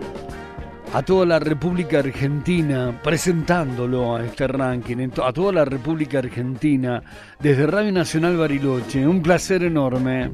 a 0.94 1.02
toda 1.02 1.26
la 1.26 1.38
República 1.38 1.98
Argentina, 1.98 2.98
presentándolo 3.04 4.16
a 4.16 4.24
este 4.24 4.48
ranking, 4.48 5.10
a 5.22 5.32
toda 5.34 5.52
la 5.52 5.66
República 5.66 6.20
Argentina, 6.20 7.02
desde 7.40 7.66
Radio 7.66 7.92
Nacional 7.92 8.38
Bariloche. 8.38 9.06
Un 9.06 9.20
placer 9.20 9.64
enorme. 9.64 10.30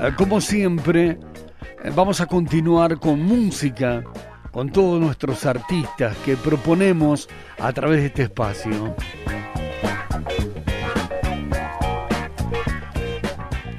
Eh, 0.00 0.12
como 0.16 0.40
siempre, 0.40 1.10
eh, 1.10 1.92
vamos 1.94 2.22
a 2.22 2.26
continuar 2.26 2.98
con 2.98 3.22
música, 3.22 4.02
con 4.50 4.72
todos 4.72 4.98
nuestros 4.98 5.44
artistas 5.44 6.16
que 6.24 6.38
proponemos 6.38 7.28
a 7.58 7.70
través 7.74 8.00
de 8.00 8.06
este 8.06 8.22
espacio. 8.22 8.96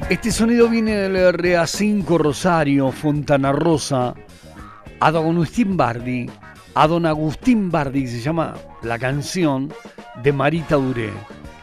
Este 0.09 0.31
sonido 0.31 0.67
viene 0.67 0.95
del 0.97 1.15
RA5 1.15 2.17
Rosario, 2.17 2.91
Fontana 2.91 3.53
Rosa, 3.53 4.13
a 4.99 5.11
Don 5.11 5.35
Agustín 5.35 5.77
Bardi. 5.77 6.29
A 6.75 6.87
Don 6.87 7.05
Agustín 7.05 7.71
Bardi 7.71 8.07
se 8.07 8.19
llama 8.19 8.53
la 8.81 8.99
canción 8.99 9.73
de 10.21 10.33
Marita 10.33 10.75
Duré. 10.75 11.09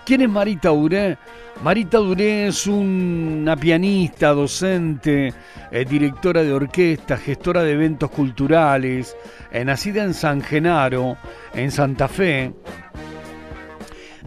¿Quién 0.06 0.22
es 0.22 0.28
Marita 0.30 0.70
Duré? 0.70 1.18
Marita 1.62 1.98
Duré 1.98 2.48
es 2.48 2.66
una 2.66 3.56
pianista, 3.56 4.30
docente, 4.30 5.34
eh, 5.70 5.84
directora 5.84 6.42
de 6.42 6.52
orquesta, 6.52 7.18
gestora 7.18 7.62
de 7.62 7.72
eventos 7.72 8.10
culturales, 8.10 9.16
eh, 9.52 9.64
nacida 9.64 10.02
en 10.02 10.14
San 10.14 10.40
Genaro, 10.40 11.18
en 11.52 11.70
Santa 11.70 12.08
Fe. 12.08 12.54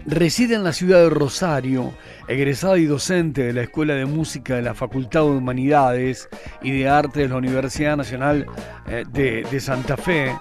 Reside 0.06 0.56
en 0.56 0.64
la 0.64 0.74
ciudad 0.74 1.00
de 1.00 1.10
Rosario 1.10 1.94
egresada 2.28 2.78
y 2.78 2.86
docente 2.86 3.44
de 3.44 3.54
la 3.54 3.64
Escuela 3.64 3.96
de 3.96 4.06
Música 4.06 4.56
de 4.56 4.62
la 4.62 4.74
Facultad 4.74 5.22
de 5.22 5.32
Humanidades 5.32 6.30
y 6.62 6.72
de 6.72 6.88
Arte 6.88 7.22
de 7.22 7.30
la 7.30 7.38
Universidad 7.38 7.98
Nacional 7.98 8.46
eh, 8.88 9.04
de, 9.12 9.60
Santa 9.60 9.98
Fe, 9.98 10.36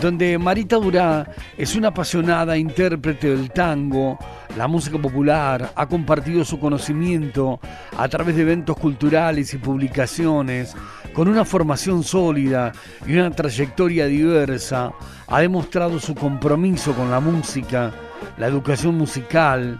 donde 0.00 0.38
Marita 0.38 0.76
Durá 0.76 1.28
es 1.56 1.74
una 1.74 1.88
apasionada 1.88 2.56
intérprete 2.56 3.30
del 3.30 3.50
tango, 3.50 4.18
la 4.56 4.66
música 4.66 4.98
popular, 4.98 5.72
ha 5.74 5.86
compartido 5.86 6.44
su 6.44 6.58
conocimiento 6.58 7.60
a 7.96 8.08
través 8.08 8.36
de 8.36 8.42
eventos 8.42 8.76
culturales 8.76 9.54
y 9.54 9.58
publicaciones, 9.58 10.74
con 11.12 11.28
una 11.28 11.44
formación 11.44 12.02
sólida 12.02 12.72
y 13.06 13.14
una 13.14 13.30
trayectoria 13.30 14.06
diversa, 14.06 14.92
ha 15.26 15.40
demostrado 15.40 15.98
su 15.98 16.14
compromiso 16.14 16.94
con 16.94 17.10
la 17.10 17.20
música, 17.20 17.92
la 18.38 18.46
educación 18.46 18.96
musical, 18.96 19.78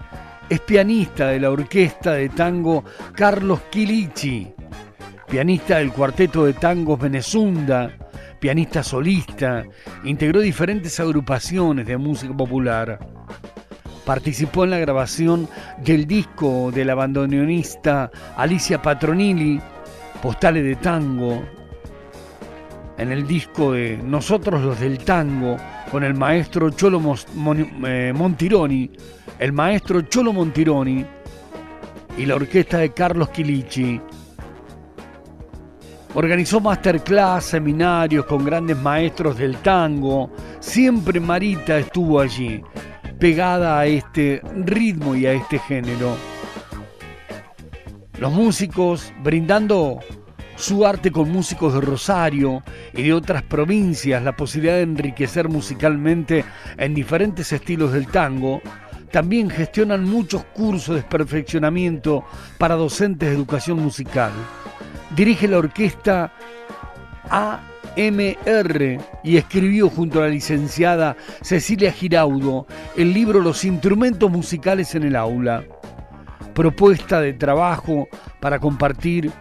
es 0.50 0.60
pianista 0.60 1.28
de 1.28 1.38
la 1.38 1.50
orquesta 1.50 2.14
de 2.14 2.28
tango 2.28 2.84
Carlos 3.14 3.60
Quilichi, 3.70 4.52
pianista 5.28 5.78
del 5.78 5.92
cuarteto 5.92 6.44
de 6.44 6.54
tangos 6.54 6.98
Venezunda, 6.98 7.92
pianista 8.40 8.82
solista, 8.82 9.64
integró 10.02 10.40
diferentes 10.40 10.98
agrupaciones 10.98 11.86
de 11.86 11.96
música 11.96 12.36
popular. 12.36 12.98
Participó 14.04 14.64
en 14.64 14.70
la 14.70 14.78
grabación 14.78 15.48
del 15.84 16.04
disco 16.06 16.72
del 16.72 16.90
abandoneonista 16.90 18.10
Alicia 18.36 18.82
Patronilli, 18.82 19.60
Postales 20.20 20.64
de 20.64 20.74
Tango, 20.74 21.44
en 23.00 23.10
el 23.12 23.26
disco 23.26 23.72
de 23.72 23.96
Nosotros 23.96 24.60
los 24.60 24.78
del 24.78 24.98
Tango, 24.98 25.56
con 25.90 26.04
el 26.04 26.12
maestro 26.14 26.68
Cholo 26.68 27.00
eh, 27.86 28.12
Montironi, 28.14 28.90
el 29.38 29.52
maestro 29.54 30.02
Cholo 30.02 30.34
Montironi 30.34 31.04
y 32.18 32.26
la 32.26 32.34
orquesta 32.34 32.78
de 32.78 32.92
Carlos 32.92 33.30
Quilichi. 33.30 33.98
Organizó 36.12 36.60
masterclass, 36.60 37.44
seminarios 37.46 38.26
con 38.26 38.44
grandes 38.44 38.76
maestros 38.76 39.38
del 39.38 39.56
tango. 39.58 40.30
Siempre 40.58 41.20
Marita 41.20 41.78
estuvo 41.78 42.20
allí, 42.20 42.60
pegada 43.18 43.78
a 43.78 43.86
este 43.86 44.42
ritmo 44.66 45.14
y 45.14 45.24
a 45.24 45.32
este 45.32 45.58
género. 45.60 46.16
Los 48.18 48.32
músicos 48.32 49.10
brindando 49.22 50.00
su 50.61 50.87
arte 50.87 51.11
con 51.11 51.31
músicos 51.31 51.75
de 51.75 51.81
Rosario 51.81 52.62
y 52.92 53.03
de 53.03 53.14
otras 53.14 53.42
provincias, 53.42 54.23
la 54.23 54.37
posibilidad 54.37 54.77
de 54.77 54.83
enriquecer 54.83 55.49
musicalmente 55.49 56.44
en 56.77 56.94
diferentes 56.94 57.53
estilos 57.53 57.92
del 57.92 58.07
tango, 58.07 58.61
también 59.11 59.51
gestionan 59.51 60.05
muchos 60.05 60.44
cursos 60.44 60.96
de 60.96 61.03
perfeccionamiento 61.03 62.25
para 62.59 62.77
docentes 62.77 63.29
de 63.29 63.35
educación 63.35 63.83
musical. 63.83 64.31
Dirige 65.16 65.49
la 65.49 65.59
orquesta 65.59 66.33
AMR 67.31 68.99
y 69.25 69.37
escribió 69.37 69.88
junto 69.88 70.20
a 70.20 70.25
la 70.25 70.29
licenciada 70.29 71.16
Cecilia 71.40 71.90
Giraudo 71.90 72.66
el 72.96 73.12
libro 73.12 73.40
Los 73.40 73.64
instrumentos 73.64 74.31
musicales 74.31 74.94
en 74.94 75.05
el 75.05 75.16
aula. 75.16 75.64
Propuesta 76.55 77.20
de 77.20 77.33
trabajo 77.33 78.09
para 78.40 78.59
compartir 78.59 79.33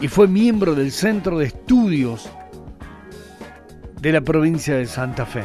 y 0.00 0.08
fue 0.08 0.28
miembro 0.28 0.74
del 0.74 0.92
Centro 0.92 1.38
de 1.38 1.46
Estudios 1.46 2.28
de 4.00 4.12
la 4.12 4.20
provincia 4.20 4.76
de 4.76 4.86
Santa 4.86 5.24
Fe. 5.24 5.44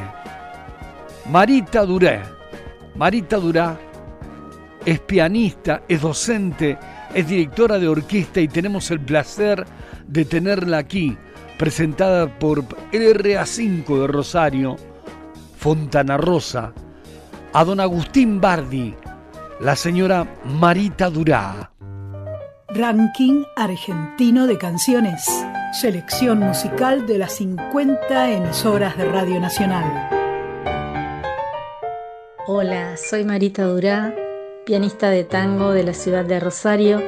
Marita 1.29 1.85
Duré 1.85 2.21
Marita 2.95 3.37
Durá 3.37 3.79
es 4.85 4.99
pianista, 4.99 5.83
es 5.87 6.01
docente, 6.01 6.77
es 7.13 7.27
directora 7.27 7.79
de 7.79 7.87
orquesta 7.87 8.41
y 8.41 8.47
tenemos 8.47 8.91
el 8.91 8.99
placer 8.99 9.65
de 10.07 10.25
tenerla 10.25 10.79
aquí, 10.79 11.17
presentada 11.57 12.27
por 12.39 12.63
RA5 12.91 14.01
de 14.01 14.07
Rosario, 14.07 14.75
Fontana 15.57 16.17
Rosa, 16.17 16.73
a 17.53 17.63
don 17.63 17.79
Agustín 17.79 18.41
Bardi, 18.41 18.93
la 19.61 19.75
señora 19.75 20.27
Marita 20.45 21.09
Durá. 21.09 21.70
Ranking 22.73 23.43
Argentino 23.57 24.47
de 24.47 24.57
Canciones. 24.57 25.25
Selección 25.73 26.39
musical 26.39 27.05
de 27.05 27.17
las 27.17 27.33
50 27.33 28.31
emisoras 28.31 28.97
de 28.97 29.03
Radio 29.03 29.41
Nacional. 29.41 30.09
Hola, 32.47 32.95
soy 32.95 33.25
Marita 33.25 33.65
Durá, 33.65 34.15
pianista 34.65 35.09
de 35.09 35.25
tango 35.25 35.73
de 35.73 35.83
la 35.83 35.93
ciudad 35.93 36.23
de 36.23 36.39
Rosario 36.39 37.03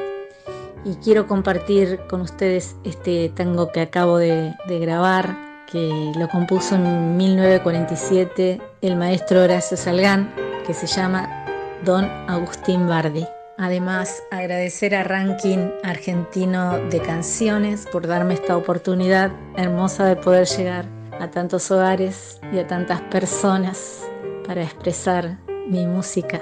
y 0.84 0.96
quiero 0.96 1.26
compartir 1.26 1.98
con 2.10 2.20
ustedes 2.20 2.76
este 2.84 3.30
tango 3.30 3.72
que 3.72 3.80
acabo 3.80 4.18
de, 4.18 4.54
grabar, 4.68 5.64
que 5.72 6.12
lo 6.18 6.28
compuso 6.28 6.74
en 6.74 7.16
1947 7.16 8.60
el 8.82 8.96
maestro 8.96 9.42
Horacio 9.42 9.78
Salgán, 9.78 10.30
que 10.66 10.74
se 10.74 10.86
llama 10.86 11.46
Don 11.86 12.04
Agustín 12.28 12.86
Bardi. 12.86 13.26
Además, 13.56 14.22
agradecer 14.30 14.94
a 14.94 15.04
Ranking 15.04 15.70
Argentino 15.84 16.78
de 16.90 17.00
Canciones 17.00 17.86
por 17.86 18.06
darme 18.06 18.34
esta 18.34 18.56
oportunidad 18.56 19.30
hermosa 19.56 20.06
de 20.06 20.16
poder 20.16 20.46
llegar 20.46 20.86
a 21.20 21.30
tantos 21.30 21.70
hogares 21.70 22.40
y 22.52 22.58
a 22.58 22.66
tantas 22.66 23.00
personas 23.02 24.02
para 24.46 24.62
expresar 24.62 25.38
mi 25.68 25.86
música. 25.86 26.40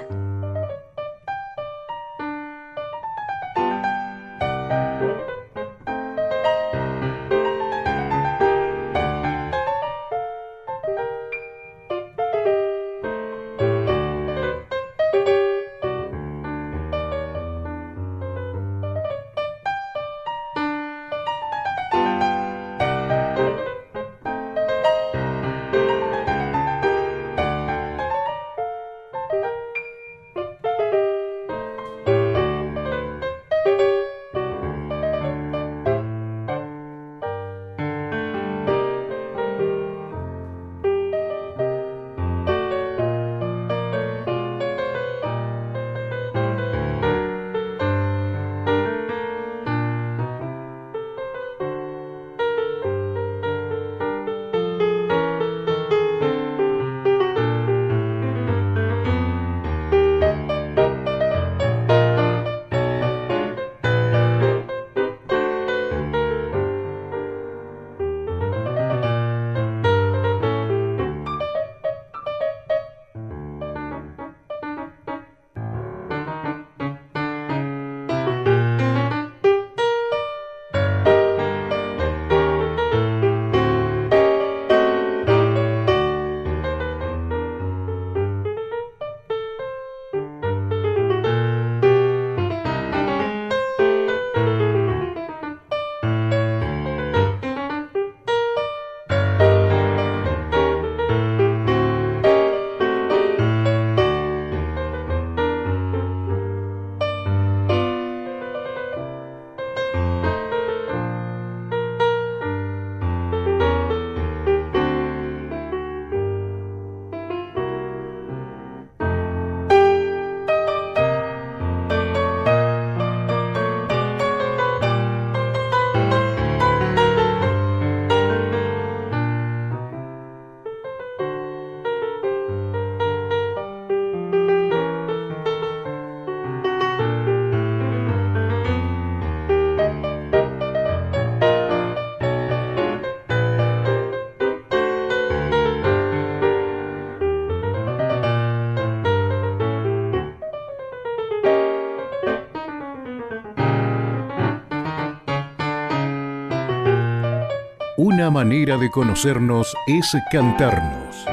Manera 158.33 158.77
de 158.77 158.89
conocernos 158.89 159.77
es 159.85 160.17
cantarnos. 160.31 161.23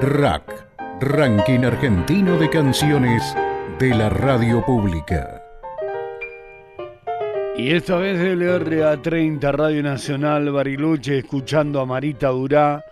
Rack, 0.00 0.66
Ranking 0.98 1.66
Argentino 1.66 2.38
de 2.38 2.48
Canciones 2.48 3.36
de 3.78 3.90
la 3.90 4.08
Radio 4.08 4.64
Pública. 4.64 5.42
Y 7.58 7.74
esta 7.74 7.96
vez 7.96 8.18
el 8.18 8.40
RA30 8.40 9.52
Radio 9.52 9.82
Nacional 9.82 10.50
Bariloche 10.50 11.18
escuchando 11.18 11.78
a 11.78 11.84
Marita 11.84 12.28
Durá, 12.28 12.82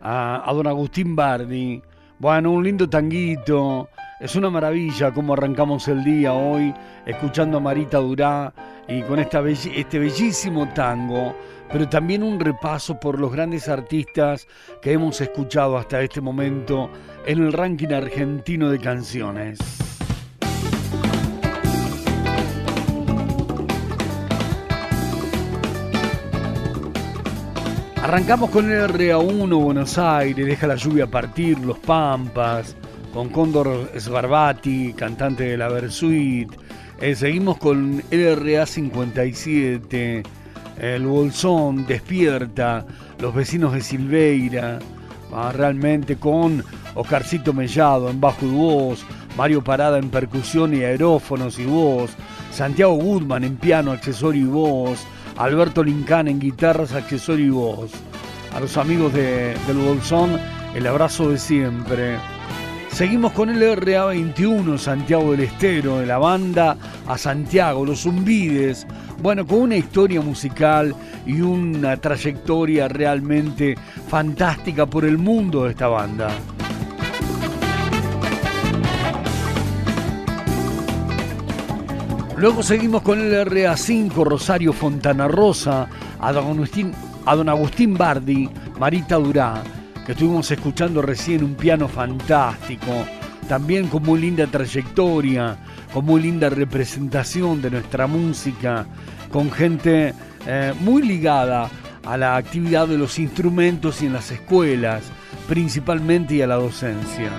a, 0.00 0.48
a 0.48 0.52
don 0.54 0.68
Agustín 0.68 1.16
Bardi. 1.16 1.82
Bueno, 2.20 2.52
un 2.52 2.62
lindo 2.62 2.88
tanguito. 2.88 3.88
Es 4.20 4.36
una 4.36 4.50
maravilla 4.50 5.10
cómo 5.10 5.32
arrancamos 5.32 5.88
el 5.88 6.04
día 6.04 6.32
hoy 6.32 6.72
escuchando 7.04 7.58
a 7.58 7.60
Marita 7.60 7.98
Durá 7.98 8.54
y 8.86 9.02
con 9.02 9.18
esta 9.18 9.42
este 9.48 9.98
bellísimo 9.98 10.68
tango, 10.68 11.34
pero 11.72 11.88
también 11.88 12.22
un 12.22 12.38
repaso 12.40 12.98
por 13.00 13.18
los 13.18 13.32
grandes 13.32 13.68
artistas 13.68 14.46
que 14.80 14.92
hemos 14.92 15.20
escuchado 15.20 15.76
hasta 15.76 16.00
este 16.00 16.20
momento 16.20 16.90
en 17.26 17.42
el 17.42 17.52
ranking 17.52 17.92
argentino 17.92 18.70
de 18.70 18.78
canciones. 18.78 19.58
Arrancamos 28.04 28.50
con 28.50 28.70
el 28.70 28.82
RA1 28.82 29.62
Buenos 29.62 29.96
Aires, 29.96 30.44
deja 30.44 30.66
la 30.66 30.76
lluvia 30.76 31.06
partir, 31.06 31.58
Los 31.60 31.78
Pampas, 31.78 32.76
con 33.14 33.30
Cóndor 33.30 33.90
Sbarbati, 33.98 34.92
cantante 34.92 35.44
de 35.44 35.56
la 35.56 35.68
Versuit. 35.68 36.52
Eh, 37.00 37.14
seguimos 37.14 37.56
con 37.56 38.02
LRA 38.10 38.66
57, 38.66 40.22
El 40.78 41.06
Bolsón, 41.06 41.86
Despierta, 41.86 42.84
Los 43.18 43.34
Vecinos 43.34 43.72
de 43.72 43.80
Silveira, 43.80 44.78
realmente 45.52 46.16
con 46.16 46.64
Oscarcito 46.94 47.52
Mellado 47.52 48.08
en 48.10 48.20
bajo 48.20 48.44
y 48.46 48.50
voz, 48.50 49.04
Mario 49.36 49.62
Parada 49.64 49.98
en 49.98 50.10
percusión 50.10 50.74
y 50.74 50.82
aerófonos 50.84 51.58
y 51.58 51.64
voz, 51.66 52.12
Santiago 52.52 52.94
Goodman 52.94 53.42
en 53.44 53.56
piano, 53.56 53.90
accesorio 53.92 54.42
y 54.42 54.48
voz, 54.48 55.04
Alberto 55.36 55.82
Lincán 55.82 56.28
en 56.28 56.38
guitarras, 56.38 56.92
accesorio 56.92 57.46
y 57.46 57.50
voz. 57.50 57.90
A 58.54 58.60
los 58.60 58.76
amigos 58.76 59.12
de- 59.12 59.56
del 59.66 59.76
Bolsón, 59.78 60.38
el 60.76 60.86
abrazo 60.86 61.30
de 61.30 61.38
siempre. 61.38 62.16
Seguimos 62.94 63.32
con 63.32 63.50
el 63.50 63.60
RA21, 63.60 64.78
Santiago 64.78 65.32
del 65.32 65.40
Estero, 65.40 65.98
de 65.98 66.06
la 66.06 66.18
banda 66.18 66.76
a 67.08 67.18
Santiago, 67.18 67.84
los 67.84 68.02
Zumbides. 68.02 68.86
Bueno, 69.20 69.44
con 69.44 69.62
una 69.62 69.76
historia 69.76 70.20
musical 70.20 70.94
y 71.26 71.40
una 71.40 71.96
trayectoria 71.96 72.86
realmente 72.86 73.74
fantástica 74.06 74.86
por 74.86 75.04
el 75.04 75.18
mundo 75.18 75.64
de 75.64 75.70
esta 75.70 75.88
banda. 75.88 76.28
Luego 82.36 82.62
seguimos 82.62 83.02
con 83.02 83.18
el 83.18 83.32
RA5 83.44 84.24
Rosario 84.24 84.72
Fontana 84.72 85.26
Rosa, 85.26 85.88
a 86.20 86.32
don 86.32 86.44
Agustín, 86.44 86.92
a 87.26 87.34
don 87.34 87.48
Agustín 87.48 87.94
Bardi, 87.94 88.48
Marita 88.78 89.16
Durá, 89.16 89.64
que 90.04 90.12
estuvimos 90.12 90.50
escuchando 90.50 91.00
recién 91.02 91.42
un 91.42 91.54
piano 91.54 91.88
fantástico, 91.88 93.06
también 93.48 93.88
con 93.88 94.02
muy 94.02 94.20
linda 94.20 94.46
trayectoria, 94.46 95.56
con 95.92 96.04
muy 96.04 96.22
linda 96.22 96.50
representación 96.50 97.62
de 97.62 97.70
nuestra 97.70 98.06
música, 98.06 98.86
con 99.30 99.50
gente 99.50 100.14
eh, 100.46 100.74
muy 100.80 101.02
ligada 101.02 101.70
a 102.04 102.16
la 102.16 102.36
actividad 102.36 102.86
de 102.86 102.98
los 102.98 103.18
instrumentos 103.18 104.02
y 104.02 104.06
en 104.06 104.12
las 104.12 104.30
escuelas, 104.30 105.04
principalmente 105.48 106.34
y 106.34 106.42
a 106.42 106.46
la 106.46 106.56
docencia. 106.56 107.30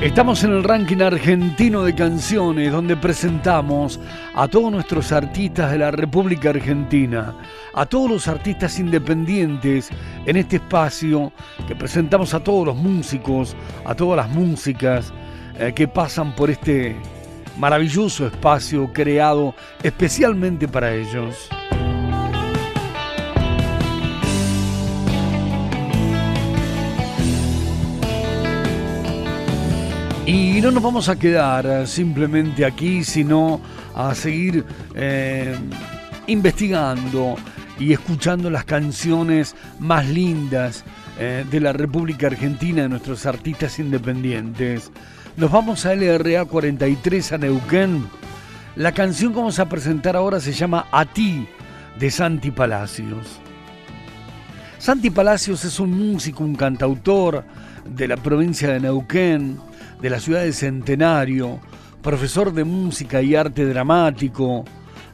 Estamos 0.00 0.42
en 0.44 0.52
el 0.52 0.64
ranking 0.64 1.02
argentino 1.02 1.82
de 1.82 1.94
canciones 1.94 2.72
donde 2.72 2.96
presentamos 2.96 4.00
a 4.34 4.48
todos 4.48 4.72
nuestros 4.72 5.12
artistas 5.12 5.70
de 5.70 5.76
la 5.76 5.90
República 5.90 6.48
Argentina, 6.48 7.36
a 7.74 7.84
todos 7.84 8.10
los 8.10 8.26
artistas 8.26 8.78
independientes 8.78 9.90
en 10.24 10.36
este 10.38 10.56
espacio 10.56 11.30
que 11.68 11.76
presentamos 11.76 12.32
a 12.32 12.42
todos 12.42 12.68
los 12.68 12.76
músicos, 12.76 13.54
a 13.84 13.94
todas 13.94 14.16
las 14.16 14.34
músicas 14.34 15.12
eh, 15.58 15.74
que 15.74 15.86
pasan 15.86 16.34
por 16.34 16.48
este 16.48 16.96
maravilloso 17.58 18.26
espacio 18.26 18.90
creado 18.94 19.54
especialmente 19.82 20.66
para 20.66 20.94
ellos. 20.94 21.50
Y 30.32 30.60
no 30.60 30.70
nos 30.70 30.80
vamos 30.80 31.08
a 31.08 31.18
quedar 31.18 31.66
eh, 31.66 31.86
simplemente 31.88 32.64
aquí, 32.64 33.02
sino 33.02 33.60
a 33.96 34.14
seguir 34.14 34.64
eh, 34.94 35.56
investigando 36.28 37.34
y 37.80 37.92
escuchando 37.92 38.48
las 38.48 38.64
canciones 38.64 39.56
más 39.80 40.06
lindas 40.06 40.84
eh, 41.18 41.44
de 41.50 41.58
la 41.58 41.72
República 41.72 42.28
Argentina, 42.28 42.82
de 42.82 42.88
nuestros 42.88 43.26
artistas 43.26 43.80
independientes. 43.80 44.92
Nos 45.36 45.50
vamos 45.50 45.84
a 45.84 45.96
LRA 45.96 46.44
43 46.44 47.32
a 47.32 47.38
Neuquén. 47.38 48.06
La 48.76 48.92
canción 48.92 49.32
que 49.32 49.38
vamos 49.38 49.58
a 49.58 49.68
presentar 49.68 50.14
ahora 50.14 50.38
se 50.38 50.52
llama 50.52 50.86
A 50.92 51.06
ti, 51.06 51.48
de 51.98 52.08
Santi 52.08 52.52
Palacios. 52.52 53.40
Santi 54.78 55.10
Palacios 55.10 55.64
es 55.64 55.80
un 55.80 55.90
músico, 55.90 56.44
un 56.44 56.54
cantautor 56.54 57.42
de 57.84 58.06
la 58.06 58.16
provincia 58.16 58.68
de 58.72 58.78
Neuquén, 58.78 59.58
de 60.00 60.10
la 60.10 60.20
ciudad 60.20 60.42
de 60.42 60.52
Centenario, 60.52 61.60
profesor 62.02 62.52
de 62.52 62.64
música 62.64 63.22
y 63.22 63.34
arte 63.34 63.64
dramático, 63.66 64.64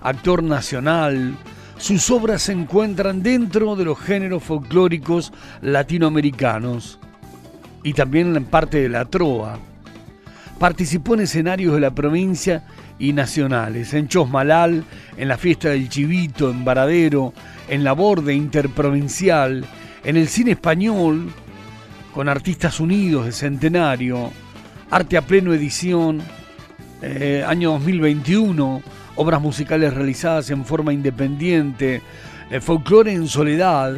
actor 0.01 0.43
nacional. 0.43 1.37
Sus 1.79 2.11
obras 2.11 2.43
se 2.43 2.53
encuentran 2.53 3.23
dentro 3.23 3.77
de 3.77 3.85
los 3.85 3.99
géneros 3.99 4.43
folclóricos 4.43 5.33
latinoamericanos 5.61 6.99
y 7.83 7.93
también 7.93 8.35
en 8.35 8.45
parte 8.45 8.79
de 8.79 8.89
la 8.89 9.05
trova. 9.05 9.59
Participó 10.59 11.15
en 11.15 11.21
escenarios 11.21 11.75
de 11.75 11.81
la 11.81 11.95
provincia 11.95 12.65
y 12.99 13.13
nacionales, 13.13 13.93
en 13.93 14.09
Chosmalal, 14.09 14.85
en 15.19 15.29
la 15.29 15.37
fiesta 15.37 15.69
del 15.69 15.89
Chivito, 15.91 16.51
en 16.51 16.65
Varadero, 16.65 17.35
en 17.69 17.85
la 17.85 17.93
Borde 17.93 18.33
Interprovincial, 18.33 19.67
en 20.03 20.17
el 20.17 20.29
cine 20.29 20.53
español, 20.53 21.31
con 22.15 22.31
Artistas 22.31 22.81
Unidos 22.81 23.27
de 23.27 23.33
Centenario, 23.33 24.31
Arte 24.91 25.17
a 25.17 25.23
Pleno 25.23 25.53
Edición, 25.53 26.23
eh, 27.03 27.45
año 27.47 27.73
2021, 27.73 28.83
obras 29.17 29.43
musicales 29.43 29.93
realizadas 29.93 30.51
en 30.51 30.65
forma 30.65 30.93
independiente, 30.93 32.03
eh, 32.51 32.61
Folclore 32.61 33.13
en 33.13 33.27
Soledad, 33.27 33.97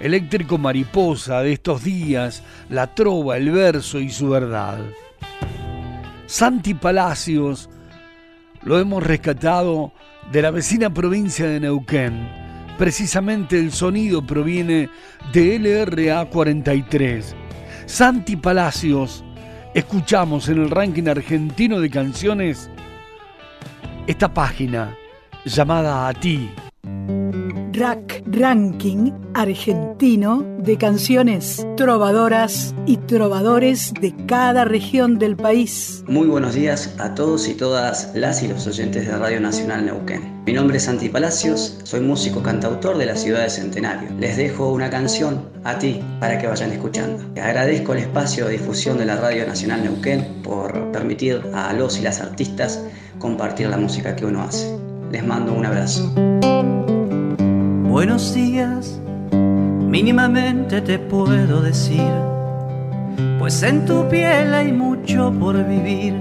Eléctrico 0.00 0.56
Mariposa 0.56 1.42
de 1.42 1.52
estos 1.52 1.84
días, 1.84 2.42
La 2.70 2.94
Trova, 2.94 3.36
el 3.36 3.50
verso 3.50 4.00
y 4.00 4.08
su 4.08 4.30
verdad. 4.30 4.78
Santi 6.24 6.72
Palacios 6.72 7.68
lo 8.62 8.78
hemos 8.78 9.02
rescatado 9.02 9.92
de 10.32 10.40
la 10.40 10.50
vecina 10.50 10.88
provincia 10.88 11.46
de 11.46 11.60
Neuquén. 11.60 12.28
Precisamente 12.78 13.58
el 13.58 13.72
sonido 13.72 14.26
proviene 14.26 14.88
de 15.34 15.58
LRA 15.58 16.24
43. 16.30 17.34
Santi 17.84 18.36
Palacios, 18.36 19.22
escuchamos 19.74 20.48
en 20.48 20.62
el 20.62 20.70
ranking 20.70 21.08
argentino 21.08 21.80
de 21.80 21.90
canciones 21.90 22.70
esta 24.06 24.32
página 24.32 24.96
llamada 25.44 26.08
A 26.08 26.14
ti. 26.14 26.50
Rack 27.80 28.24
Ranking 28.26 29.10
Argentino 29.32 30.44
de 30.58 30.76
canciones 30.76 31.66
trovadoras 31.78 32.74
y 32.84 32.98
trovadores 32.98 33.94
de 33.98 34.14
cada 34.26 34.66
región 34.66 35.18
del 35.18 35.34
país. 35.34 36.04
Muy 36.06 36.26
buenos 36.26 36.54
días 36.54 36.94
a 36.98 37.14
todos 37.14 37.48
y 37.48 37.54
todas 37.54 38.12
las 38.14 38.42
y 38.42 38.48
los 38.48 38.66
oyentes 38.66 39.06
de 39.06 39.16
Radio 39.16 39.40
Nacional 39.40 39.86
Neuquén. 39.86 40.42
Mi 40.44 40.52
nombre 40.52 40.76
es 40.76 40.82
Santi 40.82 41.08
Palacios, 41.08 41.78
soy 41.84 42.00
músico 42.00 42.42
cantautor 42.42 42.98
de 42.98 43.06
la 43.06 43.16
ciudad 43.16 43.44
de 43.44 43.48
Centenario. 43.48 44.10
Les 44.18 44.36
dejo 44.36 44.70
una 44.70 44.90
canción 44.90 45.48
a 45.64 45.78
ti 45.78 46.02
para 46.20 46.38
que 46.38 46.48
vayan 46.48 46.72
escuchando. 46.72 47.24
Agradezco 47.40 47.94
el 47.94 48.00
espacio 48.00 48.44
de 48.44 48.58
difusión 48.58 48.98
de 48.98 49.06
la 49.06 49.16
Radio 49.16 49.46
Nacional 49.46 49.84
Neuquén 49.84 50.42
por 50.42 50.92
permitir 50.92 51.40
a 51.54 51.72
los 51.72 51.98
y 51.98 52.02
las 52.02 52.20
artistas 52.20 52.84
compartir 53.18 53.68
la 53.68 53.78
música 53.78 54.14
que 54.14 54.26
uno 54.26 54.42
hace. 54.42 54.70
Les 55.10 55.24
mando 55.24 55.54
un 55.54 55.64
abrazo. 55.64 56.12
Buenos 58.00 58.32
días, 58.32 58.98
mínimamente 59.30 60.80
te 60.80 60.98
puedo 60.98 61.60
decir, 61.60 62.10
pues 63.38 63.62
en 63.62 63.84
tu 63.84 64.08
piel 64.08 64.54
hay 64.54 64.72
mucho 64.72 65.30
por 65.38 65.62
vivir. 65.68 66.14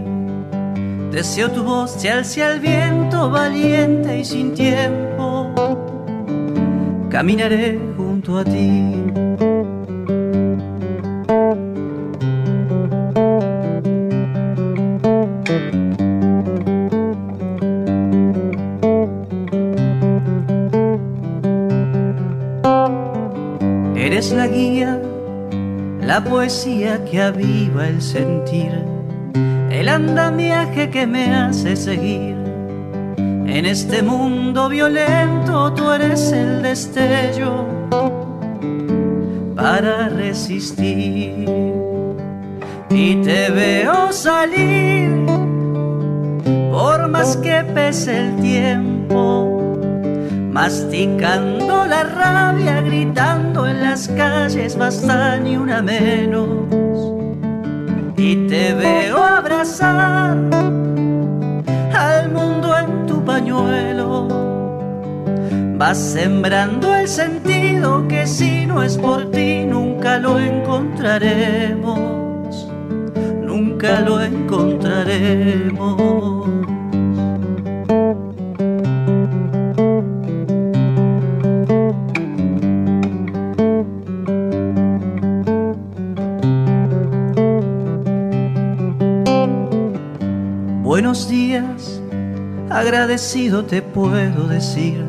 Deseo 1.09 1.49
tu 1.51 1.63
voz 1.63 1.91
se 1.91 2.11
alce 2.11 2.43
al 2.43 2.59
viento 2.59 3.29
valiente 3.29 4.19
y 4.19 4.25
sin 4.25 4.53
tiempo. 4.53 5.53
Caminaré 7.09 7.79
junto 7.95 8.39
a 8.39 8.43
ti. 8.43 9.28
La 26.19 26.25
poesía 26.29 27.05
que 27.05 27.21
aviva 27.21 27.87
el 27.87 28.01
sentir, 28.01 28.83
el 29.71 29.87
andamiaje 29.87 30.89
que 30.89 31.07
me 31.07 31.33
hace 31.33 31.77
seguir. 31.77 32.35
En 33.17 33.65
este 33.65 34.03
mundo 34.03 34.67
violento 34.67 35.73
tú 35.73 35.89
eres 35.91 36.33
el 36.33 36.61
destello 36.61 37.65
para 39.55 40.09
resistir. 40.09 41.45
Y 42.89 43.15
te 43.21 43.49
veo 43.51 44.11
salir, 44.11 45.25
por 46.69 47.07
más 47.07 47.37
que 47.37 47.63
pese 47.73 48.17
el 48.17 48.35
tiempo, 48.41 49.48
masticando 50.51 51.85
la 51.85 52.03
rabia, 52.03 52.81
gritando 52.81 53.67
en 53.67 53.81
las 53.81 54.07
calles, 54.09 54.77
basta 54.77 55.37
ni 55.37 55.57
una 55.57 55.81
menos. 55.81 56.67
Y 58.17 58.47
te 58.47 58.73
veo 58.73 59.23
abrazar 59.23 60.37
al 61.93 62.31
mundo 62.31 62.77
en 62.77 63.05
tu 63.05 63.23
pañuelo. 63.23 64.27
Vas 65.77 65.97
sembrando 65.97 66.93
el 66.93 67.07
sentido 67.07 68.05
que 68.07 68.27
si 68.27 68.65
no 68.65 68.83
es 68.83 68.97
por 68.97 69.31
ti 69.31 69.63
nunca 69.65 70.17
lo 70.17 70.37
encontraremos, 70.37 72.67
nunca 73.41 74.01
lo 74.01 74.21
encontraremos. 74.21 76.68
Buenos 91.09 91.27
días, 91.27 91.99
agradecido 92.69 93.65
te 93.65 93.81
puedo 93.81 94.47
decir. 94.47 95.03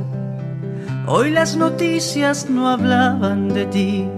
Hoy 1.06 1.28
las 1.30 1.58
noticias 1.58 2.48
no 2.48 2.70
hablaban 2.70 3.50
de 3.50 3.66
ti. 3.66 4.08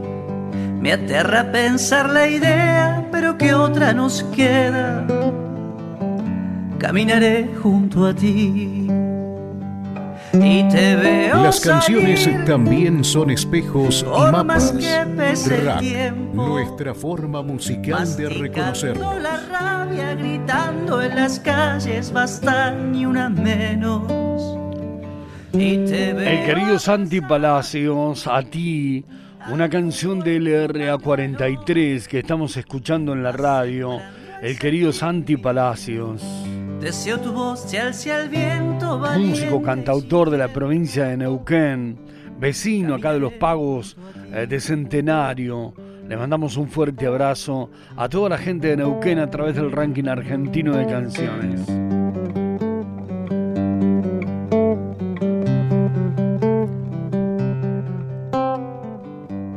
Me 0.81 0.93
aterra 0.93 1.51
pensar 1.51 2.09
la 2.09 2.29
idea, 2.29 3.09
pero 3.11 3.37
que 3.37 3.53
otra 3.53 3.93
nos 3.93 4.23
queda. 4.33 5.05
Caminaré 6.79 7.51
junto 7.61 8.07
a 8.07 8.15
ti. 8.15 8.82
Y 10.35 10.67
te 10.69 10.97
veo 10.97 11.43
Las 11.43 11.61
canciones 11.61 12.23
salir, 12.23 12.45
también 12.47 13.05
son 13.05 13.31
espejos 13.31 14.05
y 14.07 14.33
mapas. 14.33 14.73
que 14.73 15.07
pese 15.17 15.57
el 15.57 15.67
Rack, 15.67 15.81
tiempo, 15.81 16.47
nuestra 16.49 16.95
forma 16.95 17.43
musical 17.43 18.17
de 18.17 18.29
reconocernos. 18.31 19.15
Masticando 19.15 19.21
la 19.21 19.59
rabia, 19.59 20.15
gritando 20.15 21.03
en 21.03 21.17
las 21.17 21.39
calles, 21.41 22.13
basta 22.13 22.71
ni 22.71 23.05
una 23.05 23.29
menos. 23.29 24.03
Y 25.53 25.77
te 25.85 26.15
veo 26.15 26.27
El 26.29 26.47
querido 26.47 26.79
Santi 26.79 27.21
Palacios, 27.21 28.27
a 28.27 28.43
ti, 28.43 29.05
una 29.51 29.69
canción 29.69 30.21
del 30.21 30.47
LRA43 30.47 32.07
que 32.07 32.21
estamos 32.21 32.57
escuchando 32.57 33.13
en 33.13 33.23
la 33.23 33.33
radio. 33.33 34.01
El 34.41 34.59
querido 34.59 34.93
Santi 34.93 35.37
Palacios, 35.37 36.23
Deseo 36.83 37.21
tu 37.21 37.33
voz 37.33 37.61
se 37.61 37.79
alce 37.79 38.13
al 38.13 38.29
viento 38.29 38.99
valiente. 38.99 39.39
músico 39.39 39.63
cantautor 39.63 40.31
de 40.31 40.39
la 40.39 40.49
provincia 40.49 41.05
de 41.05 41.17
Neuquén, 41.17 41.97
vecino 42.41 42.97
acá 42.97 43.13
de 43.13 43.21
los 43.21 43.35
pagos 43.35 43.97
eh, 44.33 44.49
de 44.49 44.59
Centenario. 44.59 45.75
Le 46.09 46.17
mandamos 46.17 46.57
un 46.57 46.69
fuerte 46.69 47.07
abrazo 47.07 47.71
a 47.97 48.09
toda 48.09 48.31
la 48.31 48.39
gente 48.39 48.67
de 48.67 48.79
Neuquén 48.79 49.21
a 49.21 49.31
través 49.31 49.55
del 49.55 49.71
ranking 49.71 50.09
argentino 50.09 50.77
de 50.77 50.87
canciones. 50.87 51.61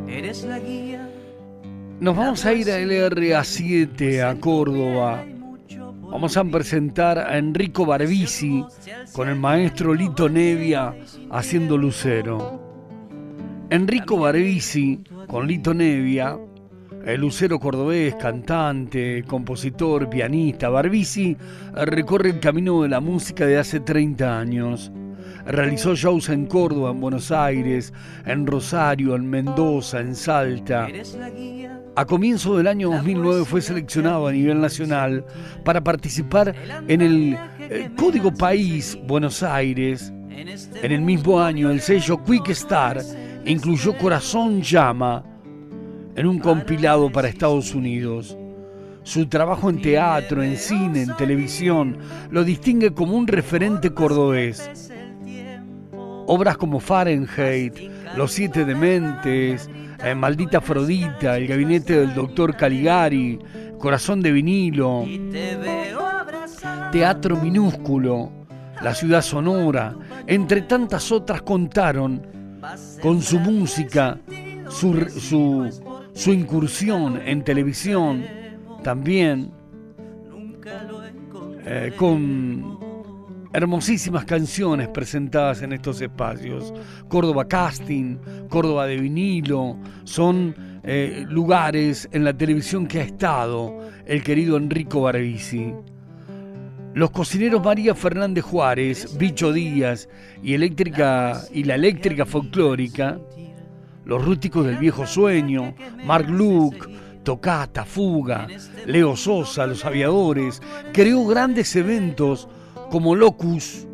Eres 0.08 0.44
la 0.44 0.60
guía. 0.60 1.10
Nos 2.00 2.16
vamos 2.16 2.46
a 2.46 2.54
ir 2.54 2.70
a 2.70 2.80
LRA7, 2.80 4.22
a 4.22 4.40
Córdoba. 4.40 5.26
Vamos 6.16 6.38
a 6.38 6.46
presentar 6.46 7.20
a 7.20 7.38
Enrico 7.38 7.86
Barbisi 7.86 8.64
con 9.12 9.28
el 9.28 9.36
maestro 9.36 9.94
Lito 9.94 10.30
Nevia 10.30 10.96
haciendo 11.30 11.78
lucero. 11.78 12.58
Enrico 13.70 14.18
Barbisi 14.18 15.04
con 15.28 15.46
Lito 15.46 15.74
Nevia, 15.74 16.38
el 17.06 17.20
lucero 17.20 17.60
cordobés, 17.60 18.16
cantante, 18.16 19.26
compositor, 19.28 20.10
pianista. 20.10 20.70
Barbisi 20.70 21.36
recorre 21.74 22.30
el 22.30 22.40
camino 22.40 22.84
de 22.84 22.88
la 22.88 23.02
música 23.02 23.46
de 23.46 23.58
hace 23.58 23.82
30 23.82 24.40
años. 24.40 24.94
Realizó 25.46 25.96
shows 25.96 26.30
en 26.30 26.46
Córdoba, 26.46 26.92
en 26.92 27.02
Buenos 27.02 27.30
Aires, 27.30 27.92
en 28.26 28.48
Rosario, 28.48 29.18
en 29.18 29.30
Mendoza, 29.30 30.00
en 30.00 30.16
Salta. 30.16 30.88
A 31.98 32.06
comienzo 32.06 32.58
del 32.58 32.68
año 32.68 32.90
2009 32.90 33.46
fue 33.46 33.62
seleccionado 33.62 34.28
a 34.28 34.32
nivel 34.34 34.60
nacional 34.60 35.26
para 35.64 35.82
participar 35.82 36.54
en 36.90 37.00
el 37.00 37.38
eh, 37.60 37.90
Código 37.96 38.34
País 38.34 39.00
Buenos 39.08 39.42
Aires. 39.42 40.12
En 40.30 40.92
el 40.92 41.02
mismo 41.02 41.40
año, 41.40 41.72
el 41.72 41.80
sello 41.80 42.22
Quick 42.22 42.50
Star 42.50 43.02
incluyó 43.46 43.98
Corazón 43.98 44.62
Llama 44.62 45.24
en 46.18 46.28
un 46.28 46.40
compilado 46.40 47.10
para 47.10 47.30
Estados 47.30 47.74
Unidos. 47.74 48.38
Su 49.04 49.28
trabajo 49.28 49.70
en 49.70 49.82
teatro, 49.82 50.44
en 50.44 50.58
cine, 50.58 51.04
en 51.04 51.16
televisión 51.16 51.98
lo 52.30 52.44
distingue 52.44 52.94
como 52.94 53.16
un 53.16 53.26
referente 53.26 53.94
cordobés. 53.94 54.92
Obras 56.28 56.58
como 56.58 56.82
Fahrenheit, 56.82 57.78
Los 58.18 58.34
Siete 58.34 58.66
Dementes, 58.66 59.70
eh, 60.06 60.14
Maldita 60.14 60.60
Afrodita, 60.60 61.36
El 61.36 61.48
Gabinete 61.48 62.00
del 62.00 62.14
Doctor 62.14 62.56
Caligari, 62.56 63.40
Corazón 63.80 64.22
de 64.22 64.32
Vinilo, 64.32 65.04
Teatro 66.92 67.38
Minúsculo, 67.38 68.32
La 68.82 68.94
Ciudad 68.94 69.24
Sonora, 69.24 69.96
entre 70.28 70.62
tantas 70.62 71.12
otras 71.12 71.42
contaron 71.42 72.22
con 73.02 73.22
su 73.22 73.40
música, 73.40 74.20
su, 74.70 75.72
su, 76.14 76.34
incursión 76.34 77.20
en 77.26 77.44
televisión, 77.44 78.24
también 78.84 79.52
eh, 81.66 81.94
con 81.98 82.85
hermosísimas 83.56 84.26
canciones 84.26 84.90
presentadas 84.90 85.62
en 85.62 85.72
estos 85.72 86.02
espacios. 86.02 86.74
Córdoba 87.08 87.48
Casting, 87.48 88.18
Córdoba 88.50 88.86
de 88.86 88.98
vinilo, 88.98 89.78
son 90.04 90.54
eh, 90.84 91.26
lugares 91.30 92.10
en 92.12 92.26
la 92.26 92.34
televisión 92.34 92.86
que 92.86 93.00
ha 93.00 93.04
estado 93.04 93.80
el 94.06 94.24
querido 94.24 94.58
Enrico 94.58 95.02
Barbisi. 95.02 95.74
Los 96.94 97.12
cocineros 97.12 97.64
María 97.64 97.96
Fernández 97.96 98.44
Juárez, 98.44 99.18
Bicho 99.18 99.54
Díaz 99.54 100.10
y, 100.44 100.54
eléctrica, 100.54 101.42
y 101.54 101.64
la 101.64 101.76
eléctrica 101.76 102.26
folclórica, 102.26 103.20
los 104.04 104.24
rústicos 104.24 104.66
del 104.66 104.78
viejo 104.78 105.08
sueño, 105.08 105.76
Mark 106.06 106.30
Luke, 106.30 106.80
Tocata, 107.24 107.86
Fuga, 107.86 108.48
Leo 108.86 109.16
Sosa, 109.16 109.66
Los 109.66 109.84
Aviadores, 109.84 110.62
creó 110.94 111.26
grandes 111.26 111.76
eventos 111.76 112.48
como 112.96 113.14
Locus, 113.14 113.86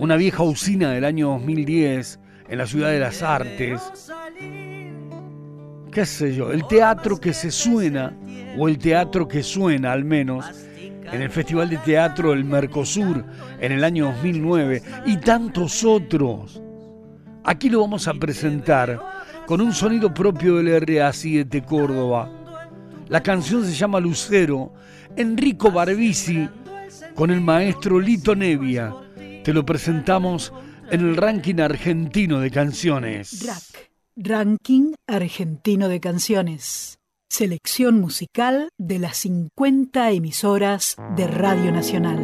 una 0.00 0.16
vieja 0.16 0.42
usina 0.42 0.90
del 0.90 1.04
año 1.04 1.28
2010 1.28 2.18
en 2.48 2.58
la 2.58 2.66
ciudad 2.66 2.90
de 2.90 2.98
las 2.98 3.22
artes. 3.22 3.80
¿Qué 5.92 6.04
sé 6.04 6.34
yo? 6.34 6.50
El 6.50 6.66
teatro 6.66 7.20
que 7.20 7.32
se 7.32 7.52
suena, 7.52 8.12
o 8.58 8.66
el 8.66 8.78
teatro 8.78 9.28
que 9.28 9.44
suena 9.44 9.92
al 9.92 10.04
menos, 10.04 10.44
en 10.76 11.22
el 11.22 11.30
Festival 11.30 11.70
de 11.70 11.76
Teatro 11.76 12.30
del 12.30 12.42
Mercosur 12.42 13.24
en 13.60 13.70
el 13.70 13.84
año 13.84 14.06
2009 14.06 14.82
y 15.06 15.16
tantos 15.18 15.84
otros. 15.84 16.60
Aquí 17.44 17.68
lo 17.68 17.80
vamos 17.80 18.08
a 18.08 18.14
presentar 18.14 19.00
con 19.46 19.60
un 19.60 19.72
sonido 19.72 20.12
propio 20.12 20.56
del 20.56 20.82
RA7 20.84 21.64
Córdoba. 21.64 22.28
La 23.06 23.22
canción 23.22 23.64
se 23.64 23.72
llama 23.72 24.00
Lucero. 24.00 24.72
Enrico 25.16 25.70
Barbisi 25.70 26.48
con 27.14 27.30
el 27.30 27.40
maestro 27.40 28.00
Lito 28.00 28.34
Nevia. 28.34 28.94
Te 29.44 29.52
lo 29.52 29.64
presentamos 29.64 30.52
en 30.90 31.00
el 31.00 31.16
ranking 31.16 31.60
argentino 31.60 32.40
de 32.40 32.50
canciones. 32.50 33.46
RAC, 33.46 33.90
Ranking 34.16 34.94
Argentino 35.06 35.88
de 35.88 36.00
Canciones. 36.00 36.98
Selección 37.28 38.00
musical 38.00 38.68
de 38.78 39.00
las 39.00 39.16
50 39.18 40.12
emisoras 40.12 40.96
de 41.16 41.26
Radio 41.26 41.72
Nacional. 41.72 42.18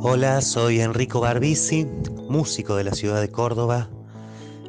Hola, 0.00 0.40
soy 0.40 0.80
Enrico 0.80 1.20
Barbisi, 1.20 1.86
músico 2.28 2.74
de 2.74 2.84
la 2.84 2.92
ciudad 2.92 3.20
de 3.20 3.30
Córdoba. 3.30 3.90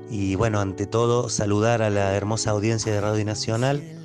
Y 0.10 0.36
bueno, 0.36 0.60
ante 0.60 0.86
todo, 0.86 1.30
saludar 1.30 1.82
a 1.82 1.90
la 1.90 2.16
hermosa 2.16 2.52
audiencia 2.52 2.94
de 2.94 3.02
Radio 3.02 3.26
Nacional. 3.26 3.97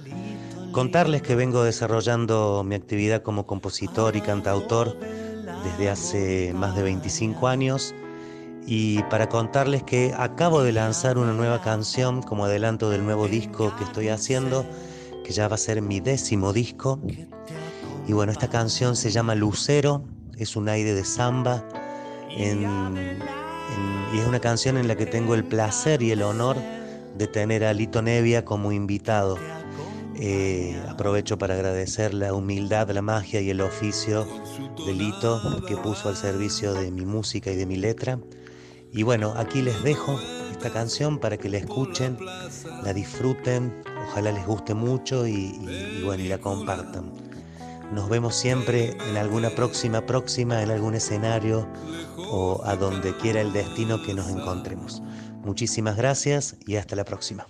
Contarles 0.73 1.21
que 1.21 1.35
vengo 1.35 1.63
desarrollando 1.65 2.65
mi 2.65 2.75
actividad 2.75 3.23
como 3.23 3.47
compositor 3.47 4.17
y 4.17 4.23
cantautor 4.23 4.99
desde 5.65 5.91
hace 5.91 6.53
más 6.55 6.75
de 6.75 6.83
25 6.83 7.47
años 7.47 7.95
y 8.67 9.03
para 9.05 9.29
contarles 9.29 9.83
que 9.83 10.15
acabo 10.17 10.63
de 10.63 10.73
lanzar 10.73 11.19
una 11.19 11.35
nueva 11.35 11.61
canción 11.61 12.23
como 12.23 12.47
adelanto 12.47 12.89
del 12.89 13.05
nuevo 13.05 13.29
disco 13.29 13.75
que 13.77 13.85
estoy 13.85 14.09
haciendo, 14.09 14.65
que 15.25 15.33
ya 15.33 15.47
va 15.47 15.57
a 15.57 15.59
ser 15.59 15.83
mi 15.83 16.01
décimo 16.01 16.55
disco. 16.55 16.99
Y 18.09 18.15
bueno, 18.15 18.33
esta 18.33 18.49
canción 18.49 18.97
se 18.97 19.11
llama 19.11 19.35
Lucero, 19.35 20.05
es 20.39 20.57
un 20.57 20.71
aire 20.71 20.95
de 20.95 21.05
samba 21.05 21.65
y 22.31 24.19
es 24.19 24.27
una 24.27 24.41
canción 24.41 24.79
en 24.79 24.89
la 24.89 24.97
que 24.97 25.05
tengo 25.05 25.35
el 25.35 25.45
placer 25.45 26.01
y 26.03 26.13
el 26.13 26.23
honor 26.23 26.57
de 27.19 27.27
tener 27.27 27.63
a 27.63 27.75
Lito 27.75 28.01
Nevia 28.01 28.47
como 28.47 28.73
invitado. 28.73 29.37
Eh, 30.17 30.81
aprovecho 30.89 31.39
para 31.39 31.55
agradecer 31.55 32.15
la 32.15 32.35
humildad, 32.35 32.91
la 32.91 33.03
magia 33.03 33.41
y 33.41 33.51
el 33.51 33.61
oficio 33.61 34.27
de 34.87 34.93
Lito 34.93 35.65
que 35.67 35.77
puso 35.77 36.09
al 36.09 36.17
servicio 36.17 36.75
de 36.75 36.91
mi 36.91 37.05
música 37.05 37.51
y 37.51 37.57
de 37.57 37.67
mi 37.67 37.77
letra. 37.77 38.19
Y 38.93 39.05
bueno, 39.05 39.33
aquí 39.37 39.63
les 39.63 39.83
dejo 39.83 40.21
esta 40.51 40.71
canción 40.71 41.19
para 41.19 41.39
que 41.39 41.49
la 41.49 41.59
escuchen, 41.59 42.19
la 42.83 42.93
disfruten, 42.93 43.83
ojalá 44.09 44.33
les 44.33 44.47
guste 44.47 44.75
mucho 44.75 45.27
y, 45.27 46.03
bueno, 46.05 46.23
y 46.23 46.29
la 46.29 46.39
compartan. 46.39 47.13
Nos 47.93 48.09
vemos 48.09 48.35
siempre 48.35 48.97
en 49.09 49.17
alguna 49.17 49.51
próxima 49.51 50.05
próxima, 50.05 50.63
en 50.63 50.71
algún 50.71 50.95
escenario 50.95 51.67
o 52.31 52.63
a 52.65 52.77
donde 52.77 53.17
quiera 53.17 53.41
el 53.41 53.53
destino 53.53 54.03
que 54.03 54.15
nos 54.15 54.29
encontremos. 54.29 55.03
Muchísimas 55.43 55.97
gracias 55.97 56.57
y 56.67 56.77
hasta 56.77 56.97
la 56.97 57.05
próxima. 57.05 57.47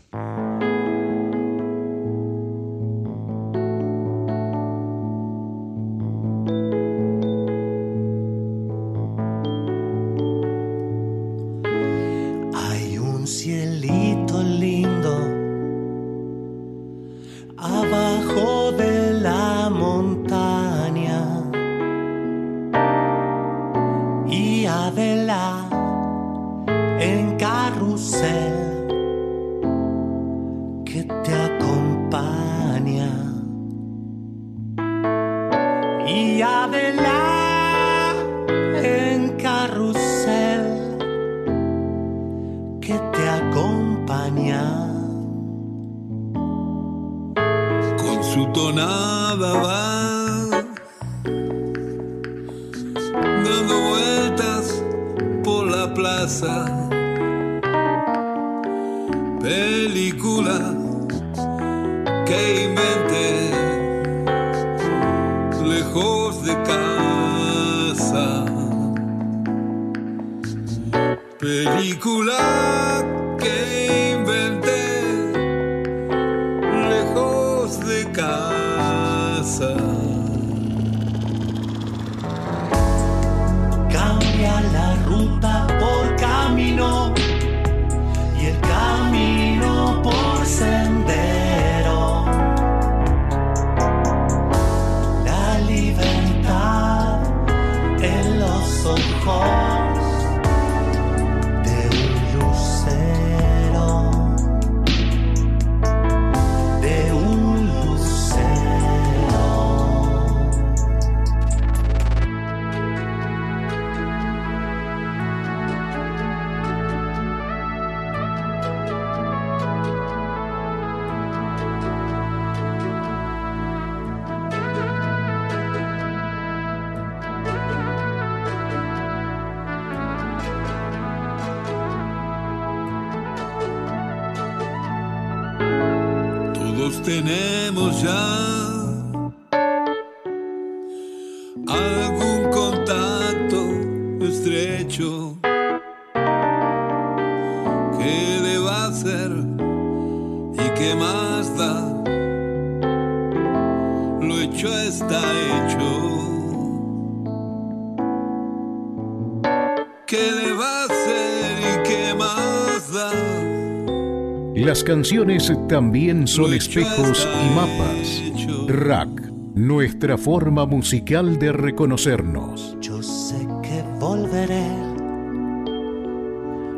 Canciones 164.85 165.53
también 165.69 166.27
son 166.27 166.55
espejos 166.55 167.29
y 167.45 167.55
mapas. 167.55 168.23
Rack, 168.69 169.31
nuestra 169.55 170.17
forma 170.17 170.67
musical 170.67 171.39
de 171.39 171.53
reconocernos. 171.53 172.77
Yo 172.81 173.03
sé 173.03 173.47
que 173.63 173.83
volveré. 173.99 174.67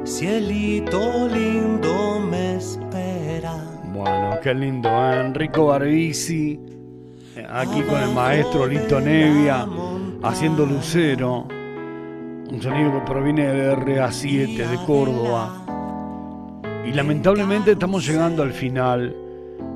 Cielito 0.04 1.28
lindo 1.28 2.20
me 2.20 2.56
espera. 2.56 3.56
Bueno, 3.92 4.38
qué 4.42 4.54
lindo, 4.54 4.88
¿eh? 4.88 5.20
Enrico 5.26 5.66
Barbisi, 5.66 6.60
eh, 7.36 7.46
aquí 7.48 7.80
con 7.82 8.02
el 8.02 8.12
maestro 8.12 8.66
Lito 8.66 9.00
Nevia, 9.00 9.66
haciendo 10.22 10.66
lucero. 10.66 11.46
Un 12.50 12.60
sonido 12.60 12.92
que 12.92 13.10
proviene 13.10 13.46
de 13.46 13.76
RA7 13.76 14.68
de 14.68 14.76
Córdoba. 14.86 15.64
Lamentablemente 16.94 17.72
estamos 17.72 18.06
llegando 18.06 18.44
al 18.44 18.52
final 18.52 19.16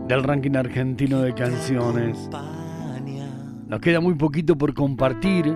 del 0.07 0.23
ranking 0.23 0.55
argentino 0.55 1.21
de 1.21 1.35
canciones. 1.35 2.17
Nos 3.67 3.81
queda 3.81 3.99
muy 4.01 4.15
poquito 4.15 4.57
por 4.57 4.73
compartir 4.73 5.53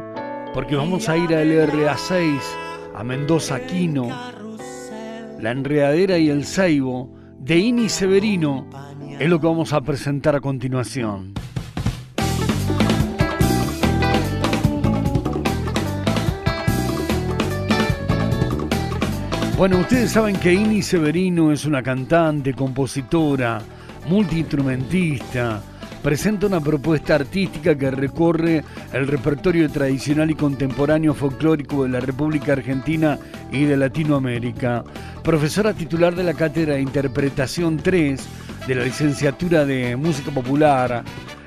porque 0.53 0.75
vamos 0.75 1.09
a 1.09 1.17
ir 1.17 1.33
a 1.33 1.45
LRA6, 1.45 2.41
a 2.97 3.05
Mendoza 3.05 3.65
Quino, 3.65 4.09
La 5.39 5.53
Enredadera 5.53 6.19
y 6.19 6.31
el 6.31 6.47
Seibo 6.47 7.15
de 7.39 7.59
Ini 7.59 7.89
Severino 7.89 8.67
es 9.21 9.31
lo 9.31 9.41
que 9.41 9.47
vamos 9.47 9.73
a 9.73 9.83
presentar 9.83 10.35
a 10.35 10.41
continuación. 10.41 11.33
Bueno, 19.63 19.79
ustedes 19.79 20.11
saben 20.11 20.35
que 20.41 20.53
Ini 20.53 20.83
Severino 20.83 21.53
es 21.53 21.67
una 21.67 21.85
cantante, 21.85 22.53
compositora, 22.53 23.61
multiinstrumentista. 24.09 25.63
Presenta 26.03 26.49
una 26.49 26.61
propuesta 26.61 27.15
artística 27.15 27.79
que 27.79 27.93
recorre 27.93 28.65
el 28.93 29.07
repertorio 29.07 29.71
tradicional 29.71 30.33
y 30.33 30.35
contemporáneo 30.35 31.15
folclórico 31.15 31.85
de 31.85 31.91
la 31.91 32.01
República 32.01 32.55
Argentina 32.55 33.21
y 33.53 33.63
de 33.63 33.77
Latinoamérica. 33.77 34.83
Profesora 35.23 35.73
titular 35.73 36.17
de 36.17 36.25
la 36.25 36.35
Cátedra 36.35 36.75
de 36.75 36.81
Interpretación 36.81 37.77
3 37.77 38.21
de 38.67 38.75
la 38.75 38.83
Licenciatura 38.83 39.65
de 39.65 39.95
Música 39.95 40.33
Popular 40.33 41.05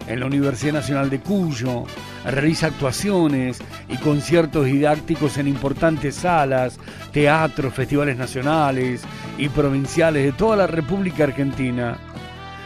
en 0.07 0.20
la 0.22 0.26
Universidad 0.26 0.72
Nacional 0.72 1.09
de 1.09 1.20
Cuyo, 1.20 1.84
realiza 2.32 2.67
actuaciones 2.67 3.59
y 3.88 3.97
conciertos 3.97 4.65
didácticos 4.65 5.38
en 5.38 5.47
importantes 5.47 6.15
salas, 6.15 6.80
teatros, 7.11 7.73
festivales 7.73 8.17
nacionales 8.17 9.03
y 9.38 9.49
provinciales 9.49 10.23
de 10.26 10.32
toda 10.32 10.57
la 10.57 10.67
República 10.67 11.26
Argentina, 11.26 11.97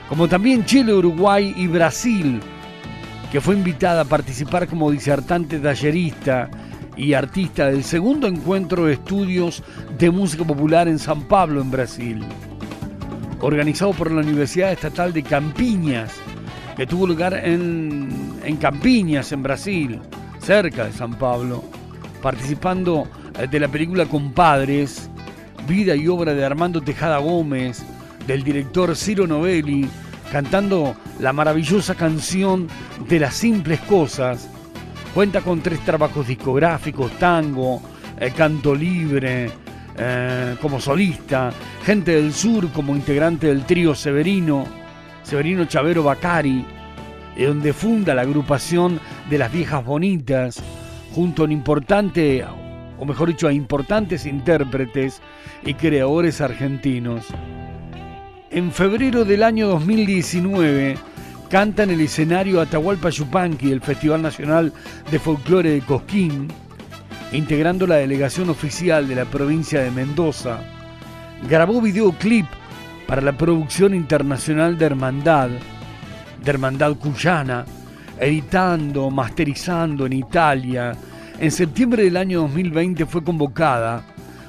como 0.07 0.27
también 0.27 0.65
Chile, 0.65 0.93
Uruguay 0.93 1.53
y 1.55 1.67
Brasil, 1.67 2.39
que 3.31 3.41
fue 3.41 3.55
invitada 3.55 4.01
a 4.01 4.05
participar 4.05 4.67
como 4.67 4.91
disertante 4.91 5.59
tallerista 5.59 6.49
y 6.97 7.13
artista 7.13 7.67
del 7.67 7.83
segundo 7.83 8.27
encuentro 8.27 8.85
de 8.85 8.93
estudios 8.93 9.63
de 9.97 10.09
música 10.09 10.43
popular 10.43 10.87
en 10.87 10.99
San 10.99 11.23
Pablo, 11.27 11.61
en 11.61 11.71
Brasil, 11.71 12.23
organizado 13.41 13.93
por 13.93 14.11
la 14.11 14.21
Universidad 14.21 14.71
Estatal 14.71 15.13
de 15.13 15.23
Campiñas, 15.23 16.11
que 16.75 16.87
tuvo 16.87 17.07
lugar 17.07 17.33
en, 17.45 18.09
en 18.49 18.57
Campiñas, 18.57 19.31
en 19.31 19.43
Brasil, 19.43 19.99
cerca 20.39 20.85
de 20.85 20.91
San 20.91 21.13
Pablo, 21.13 21.63
participando 22.19 23.07
eh, 23.39 23.45
de 23.47 23.59
la 23.59 23.67
película 23.67 24.07
Compadres, 24.07 25.07
vida 25.67 25.95
y 25.95 26.07
obra 26.07 26.33
de 26.33 26.43
Armando 26.43 26.81
Tejada 26.81 27.19
Gómez, 27.19 27.85
del 28.25 28.43
director 28.43 28.95
Ciro 28.95 29.27
Novelli, 29.27 29.87
cantando 30.31 30.95
la 31.19 31.31
maravillosa 31.31 31.93
canción 31.93 32.67
de 33.07 33.19
las 33.19 33.35
simples 33.35 33.81
cosas. 33.81 34.49
Cuenta 35.13 35.41
con 35.41 35.61
tres 35.61 35.79
trabajos 35.85 36.25
discográficos, 36.27 37.11
tango, 37.19 37.79
eh, 38.19 38.31
canto 38.35 38.73
libre, 38.73 39.51
eh, 39.95 40.55
como 40.59 40.81
solista, 40.81 41.51
Gente 41.85 42.13
del 42.15 42.33
Sur 42.33 42.71
como 42.71 42.95
integrante 42.95 43.45
del 43.45 43.63
trío 43.65 43.93
Severino, 43.93 44.65
Severino 45.21 45.65
Chavero 45.65 46.01
Bacari, 46.01 46.65
donde 47.37 47.73
funda 47.73 48.15
la 48.15 48.23
agrupación 48.23 48.99
de 49.29 49.37
las 49.37 49.51
viejas 49.51 49.85
bonitas, 49.85 50.61
junto 51.13 51.41
a 51.41 51.45
un 51.45 51.51
importante, 51.51 52.45
o 52.97 53.05
mejor 53.05 53.29
dicho, 53.29 53.47
a 53.47 53.53
importantes 53.53 54.25
intérpretes 54.25 55.21
y 55.63 55.73
creadores 55.73 56.41
argentinos. 56.41 57.25
En 58.51 58.71
febrero 58.71 59.25
del 59.25 59.43
año 59.43 59.67
2019 59.67 60.97
canta 61.49 61.83
en 61.83 61.91
el 61.91 62.01
escenario 62.01 62.61
Atahualpa 62.61 63.09
Yupanqui 63.09 63.69
del 63.69 63.81
Festival 63.81 64.21
Nacional 64.21 64.73
de 65.09 65.19
Folclore 65.19 65.71
de 65.71 65.81
Cosquín, 65.81 66.47
integrando 67.31 67.87
la 67.87 67.95
delegación 67.95 68.49
oficial 68.49 69.07
de 69.07 69.15
la 69.15 69.25
provincia 69.25 69.81
de 69.81 69.91
Mendoza. 69.91 70.59
Grabó 71.47 71.81
videoclip 71.81 72.45
para 73.07 73.21
la 73.21 73.33
producción 73.33 73.95
internacional 73.95 74.77
de 74.77 74.85
Hermandad, 74.85 75.49
de 76.43 76.51
Hermandad 76.51 76.95
Cuyana, 76.95 77.65
editando, 78.19 79.09
masterizando 79.09 80.05
en 80.05 80.13
Italia. 80.13 80.93
En 81.39 81.51
septiembre 81.51 82.03
del 82.03 82.17
año 82.17 82.41
2020 82.41 83.05
fue 83.05 83.23
convocada 83.23 84.03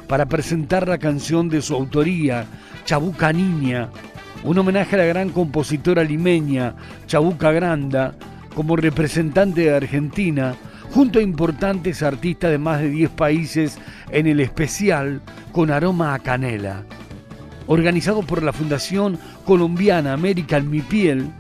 para 0.08 0.26
presentar 0.26 0.88
la 0.88 0.98
canción 0.98 1.48
de 1.48 1.62
su 1.62 1.74
autoría, 1.74 2.46
Chabuca 2.84 3.32
Niña, 3.32 3.88
un 4.42 4.58
homenaje 4.58 4.96
a 4.96 4.98
la 4.98 5.04
gran 5.04 5.30
compositora 5.30 6.02
limeña 6.02 6.74
Chabuca 7.06 7.52
Granda, 7.52 8.14
como 8.54 8.76
representante 8.76 9.62
de 9.62 9.74
Argentina, 9.74 10.54
junto 10.92 11.18
a 11.20 11.22
importantes 11.22 12.02
artistas 12.02 12.50
de 12.50 12.58
más 12.58 12.80
de 12.80 12.90
10 12.90 13.10
países 13.10 13.78
en 14.10 14.26
el 14.26 14.40
especial 14.40 15.20
con 15.52 15.70
aroma 15.70 16.14
a 16.14 16.18
canela 16.18 16.84
organizado 17.70 18.22
por 18.22 18.42
la 18.42 18.52
Fundación 18.52 19.16
Colombiana 19.44 20.12
América 20.12 20.56
en 20.56 20.70
Mi 20.70 20.80
Piel, 20.80 21.30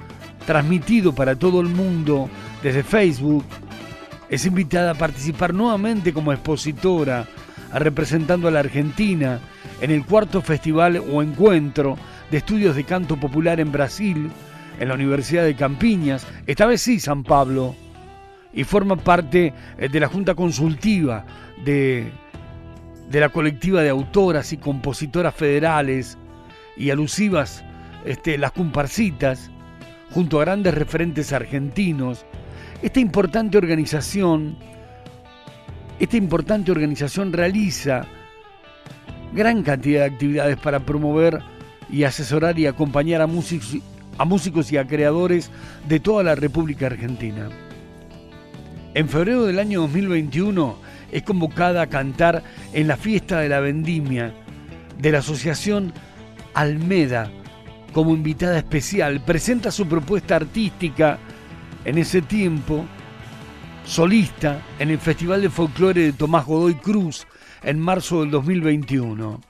transmitido 0.50 1.14
para 1.14 1.36
todo 1.36 1.60
el 1.60 1.68
mundo 1.68 2.28
desde 2.60 2.82
Facebook, 2.82 3.44
es 4.28 4.44
invitada 4.46 4.90
a 4.90 4.94
participar 4.94 5.54
nuevamente 5.54 6.12
como 6.12 6.32
expositora, 6.32 7.28
representando 7.72 8.48
a 8.48 8.50
la 8.50 8.58
Argentina 8.58 9.38
en 9.80 9.92
el 9.92 10.04
cuarto 10.04 10.42
festival 10.42 11.04
o 11.08 11.22
encuentro 11.22 11.96
de 12.32 12.38
estudios 12.38 12.74
de 12.74 12.82
canto 12.82 13.16
popular 13.16 13.60
en 13.60 13.70
Brasil, 13.70 14.28
en 14.80 14.88
la 14.88 14.94
Universidad 14.94 15.44
de 15.44 15.54
Campiñas, 15.54 16.26
esta 16.48 16.66
vez 16.66 16.82
sí 16.82 16.98
San 16.98 17.22
Pablo, 17.22 17.76
y 18.52 18.64
forma 18.64 18.96
parte 18.96 19.54
eh, 19.78 19.88
de 19.88 20.00
la 20.00 20.08
Junta 20.08 20.34
Consultiva 20.34 21.24
de, 21.64 22.10
de 23.08 23.20
la 23.20 23.28
colectiva 23.28 23.82
de 23.82 23.90
autoras 23.90 24.52
y 24.52 24.56
compositoras 24.56 25.32
federales 25.32 26.18
y 26.76 26.90
alusivas 26.90 27.62
este, 28.04 28.36
las 28.36 28.50
comparsitas, 28.50 29.52
junto 30.12 30.40
a 30.40 30.44
grandes 30.44 30.74
referentes 30.74 31.32
argentinos, 31.32 32.24
esta 32.82 33.00
importante 33.00 33.58
organización, 33.58 34.56
esta 35.98 36.16
importante 36.16 36.70
organización 36.70 37.32
realiza 37.32 38.06
gran 39.32 39.62
cantidad 39.62 40.00
de 40.00 40.14
actividades 40.14 40.56
para 40.56 40.80
promover 40.80 41.40
y 41.88 42.04
asesorar 42.04 42.58
y 42.58 42.66
acompañar 42.66 43.20
a 43.20 43.26
músicos, 43.26 43.76
a 44.18 44.24
músicos 44.24 44.72
y 44.72 44.76
a 44.76 44.86
creadores 44.86 45.50
de 45.88 46.00
toda 46.00 46.22
la 46.22 46.34
República 46.34 46.86
Argentina. 46.86 47.48
En 48.94 49.08
febrero 49.08 49.44
del 49.44 49.58
año 49.58 49.82
2021 49.82 50.76
es 51.12 51.22
convocada 51.22 51.82
a 51.82 51.86
cantar 51.86 52.42
en 52.72 52.88
la 52.88 52.96
fiesta 52.96 53.40
de 53.40 53.48
la 53.48 53.60
vendimia 53.60 54.32
de 54.98 55.12
la 55.12 55.18
Asociación 55.18 55.92
Almeda 56.54 57.30
como 57.92 58.14
invitada 58.14 58.58
especial. 58.58 59.20
Presenta 59.20 59.70
su 59.70 59.86
propuesta 59.86 60.36
artística 60.36 61.18
en 61.84 61.98
ese 61.98 62.22
tiempo, 62.22 62.84
solista, 63.84 64.60
en 64.78 64.90
el 64.90 64.98
Festival 64.98 65.42
de 65.42 65.50
Folclore 65.50 66.02
de 66.02 66.12
Tomás 66.12 66.46
Godoy 66.46 66.74
Cruz 66.74 67.26
en 67.62 67.78
marzo 67.78 68.20
del 68.20 68.30
2021. 68.30 69.40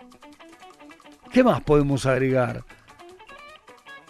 ¿Qué 1.33 1.45
más 1.45 1.61
podemos 1.61 2.07
agregar? 2.07 2.65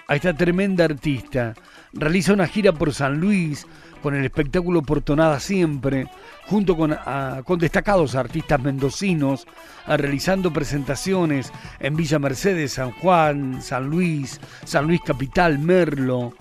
A 0.09 0.17
esta 0.17 0.35
tremenda 0.35 0.85
artista. 0.85 1.55
Realiza 1.93 2.33
una 2.33 2.47
gira 2.47 2.73
por 2.73 2.95
San 2.95 3.21
Luis 3.21 3.67
con 4.03 4.15
el 4.15 4.25
espectáculo 4.25 4.83
Portonada 4.83 5.41
Siempre, 5.41 6.07
junto 6.51 6.77
con, 6.77 6.99
con 7.45 7.61
destacados 7.61 8.17
artistas 8.17 8.61
mendocinos, 8.61 9.47
realizando 9.87 10.53
presentaciones 10.53 11.53
en 11.79 11.95
Villa 11.95 12.19
Mercedes, 12.19 12.73
San 12.73 12.91
Juan, 12.91 13.63
San 13.63 13.89
Luis, 13.89 14.41
San 14.65 14.89
Luis 14.89 15.01
Capital, 15.01 15.61
Merlo. 15.61 16.35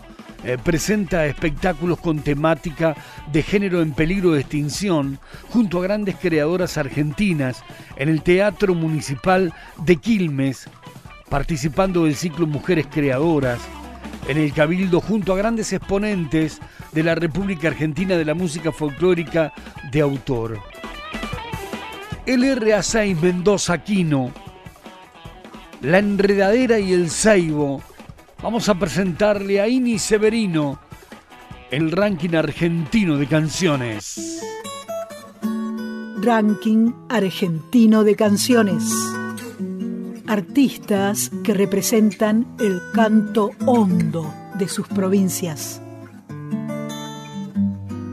Eh, 0.44 0.58
presenta 0.64 1.26
espectáculos 1.26 2.00
con 2.00 2.22
temática 2.22 2.96
de 3.30 3.44
género 3.44 3.82
en 3.82 3.92
peligro 3.92 4.32
de 4.32 4.40
extinción 4.40 5.20
junto 5.50 5.80
a 5.80 5.84
grandes 5.84 6.16
creadoras 6.16 6.78
argentinas 6.78 7.62
en 7.98 8.08
el 8.08 8.24
Teatro 8.24 8.74
Municipal 8.74 9.54
de 9.84 9.98
Quilmes, 9.98 10.70
participando 11.30 12.06
del 12.06 12.16
ciclo 12.16 12.48
Mujeres 12.48 12.88
Creadoras, 12.90 13.60
en 14.28 14.38
el 14.38 14.54
Cabildo 14.54 15.02
junto 15.02 15.34
a 15.34 15.38
grandes 15.38 15.74
exponentes 15.74 16.60
de 16.92 17.04
la 17.04 17.16
República 17.16 17.68
Argentina 17.70 18.16
de 18.16 18.26
la 18.26 18.34
música 18.34 18.72
folclórica 18.72 19.54
de 19.92 20.02
autor. 20.02 20.60
El 22.26 22.44
RA6 22.44 23.20
Mendoza 23.20 23.74
Aquino, 23.74 24.32
La 25.82 26.00
Enredadera 26.00 26.80
y 26.80 26.94
el 26.94 27.10
Saibo. 27.10 27.82
Vamos 28.42 28.70
a 28.70 28.76
presentarle 28.76 29.60
a 29.60 29.68
Ini 29.68 29.98
Severino 29.98 30.80
el 31.72 31.92
ranking 31.92 32.36
argentino 32.36 33.18
de 33.18 33.28
canciones. 33.28 34.42
Ranking 36.22 36.92
argentino 37.10 38.04
de 38.04 38.16
canciones. 38.16 39.19
Artistas 40.30 41.32
que 41.44 41.56
representan 41.56 42.46
el 42.60 42.80
canto 42.94 43.50
hondo 43.66 44.32
de 44.60 44.68
sus 44.68 44.88
provincias. 44.88 45.82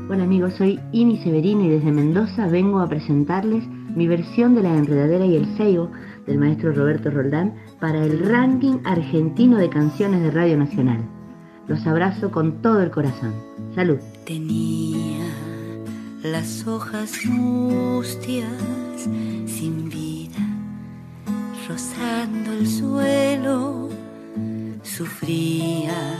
Hola 0.09 0.25
amigos, 0.25 0.55
soy 0.57 0.81
Ini 0.93 1.23
Severino 1.23 1.64
y 1.64 1.69
desde 1.69 1.93
Mendoza 1.93 2.47
vengo 2.47 2.81
a 2.81 2.89
presentarles 2.89 3.69
mi 3.95 4.07
versión 4.07 4.55
de 4.55 4.62
La 4.62 4.75
Enredadera 4.75 5.27
y 5.27 5.37
el 5.37 5.59
Seibo 5.59 5.91
del 6.27 6.39
maestro 6.39 6.73
Roberto 6.73 7.11
Roldán 7.11 7.55
para 7.81 8.03
el 8.03 8.19
ranking 8.27 8.79
argentino 8.85 9.59
de 9.59 9.69
canciones 9.69 10.23
de 10.23 10.31
Radio 10.31 10.57
Nacional. 10.57 11.05
Los 11.69 11.87
abrazo 11.87 12.31
con 12.31 12.62
todo 12.62 12.81
el 12.81 12.91
corazón. 12.91 13.35
Salud. 13.75 13.99
Tenía 14.25 15.21
las 16.23 16.67
hojas 16.67 17.12
mustias 17.27 18.49
sin 19.45 19.91
vida 19.91 20.45
rozando 21.69 22.53
el 22.53 22.69
suelo, 22.69 23.89
sufría 24.83 26.14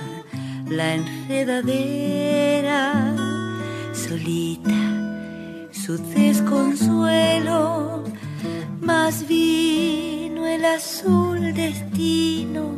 la 0.69 0.95
enredadera, 0.95 2.83
solita 3.93 4.73
su 5.71 5.99
desconsuelo, 6.15 8.03
más 8.81 9.27
vino 9.29 10.47
el 10.47 10.65
azul 10.65 11.55
destino, 11.55 12.75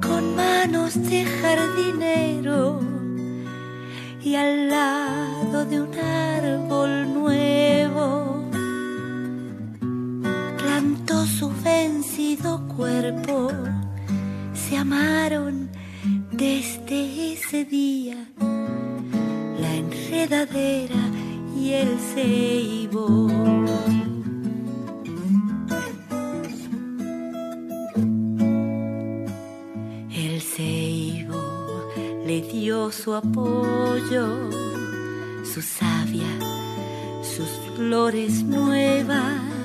con 0.00 0.36
manos 0.36 0.94
de 1.10 1.24
jardinero 1.24 2.80
y 4.22 4.36
al 4.36 4.70
lado 4.70 5.66
de 5.66 5.80
un 5.82 5.94
árbol 5.98 7.12
nuevo 7.12 8.25
su 11.26 11.50
vencido 11.62 12.66
cuerpo. 12.68 13.50
Se 14.54 14.76
amaron 14.76 15.68
desde 16.30 17.32
ese 17.32 17.64
día 17.64 18.16
la 19.60 19.74
enredadera 19.74 21.02
y 21.56 21.72
el 21.72 21.98
ceibo. 21.98 23.28
El 30.14 30.40
ceibo 30.40 31.90
le 32.26 32.40
dio 32.42 32.92
su 32.92 33.14
apoyo, 33.14 34.50
su 35.44 35.60
savia, 35.60 36.38
sus 37.22 37.48
flores 37.76 38.42
nuevas 38.44 39.55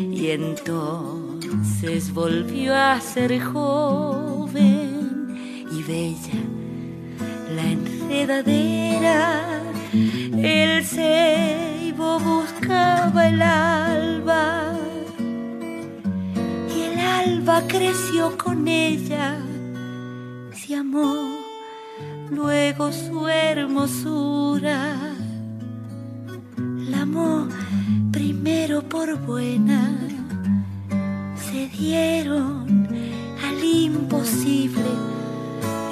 y 0.00 0.30
entonces 0.30 2.12
volvió 2.14 2.74
a 2.74 2.98
ser 3.00 3.38
joven 3.40 5.36
y 5.70 5.82
bella 5.82 6.40
la 7.54 7.62
enredadera. 7.62 9.42
El 9.92 10.84
ceibo 10.84 12.18
buscaba 12.20 13.28
el 13.28 13.42
alba 13.42 14.72
y 16.74 16.80
el 16.82 16.98
alba 16.98 17.62
creció 17.66 18.38
con 18.38 18.66
ella. 18.68 19.38
Se 20.52 20.76
amó 20.76 21.38
luego 22.30 22.92
su 22.92 23.28
hermosura. 23.28 24.96
La 26.88 27.02
amó 27.02 27.48
primero 28.42 28.80
por 28.82 29.18
buena. 29.26 29.98
Se 31.36 31.68
dieron 31.68 32.88
al 33.44 33.62
imposible 33.62 34.82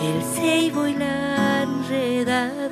el 0.03 0.23
ceibo 0.35 0.87
y 0.87 0.95
la 0.95 1.65
enredadera. 1.65 2.71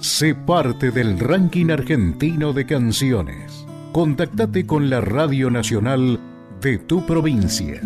Sé 0.00 0.34
parte 0.34 0.90
del 0.90 1.18
ranking 1.18 1.70
argentino 1.70 2.52
de 2.52 2.66
canciones. 2.66 3.61
Contactate 3.92 4.64
con 4.64 4.88
la 4.88 5.02
Radio 5.02 5.50
Nacional 5.50 6.18
de 6.62 6.78
tu 6.78 7.04
provincia. 7.04 7.78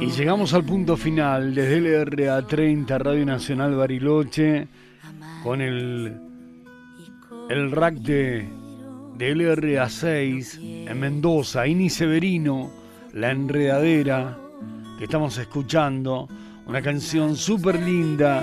Y 0.00 0.06
llegamos 0.06 0.54
al 0.54 0.64
punto 0.64 0.96
final 0.96 1.54
desde 1.54 1.80
LRA 1.80 2.46
30 2.46 2.98
Radio 2.98 3.26
Nacional 3.26 3.74
Bariloche 3.74 4.68
con 5.44 5.60
el, 5.60 6.18
el 7.50 7.70
rack 7.70 7.96
de, 7.96 8.48
de 9.18 9.34
LRA 9.34 9.90
6 9.90 10.60
en 10.62 10.98
Mendoza, 10.98 11.66
Ini 11.66 11.90
Severino, 11.90 12.70
La 13.12 13.32
Enredadera, 13.32 14.38
que 14.98 15.04
estamos 15.04 15.36
escuchando, 15.36 16.26
una 16.66 16.80
canción 16.80 17.36
súper 17.36 17.82
linda, 17.82 18.42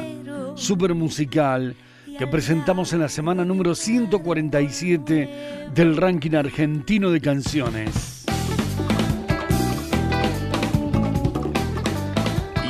súper 0.56 0.94
musical, 0.94 1.76
que 2.18 2.28
presentamos 2.28 2.92
en 2.94 3.00
la 3.00 3.10
semana 3.10 3.46
número 3.46 3.76
147 3.76 5.30
del 5.74 5.96
ranking 5.96 6.36
argentino 6.36 7.12
de 7.12 7.22
canciones. 7.22 8.26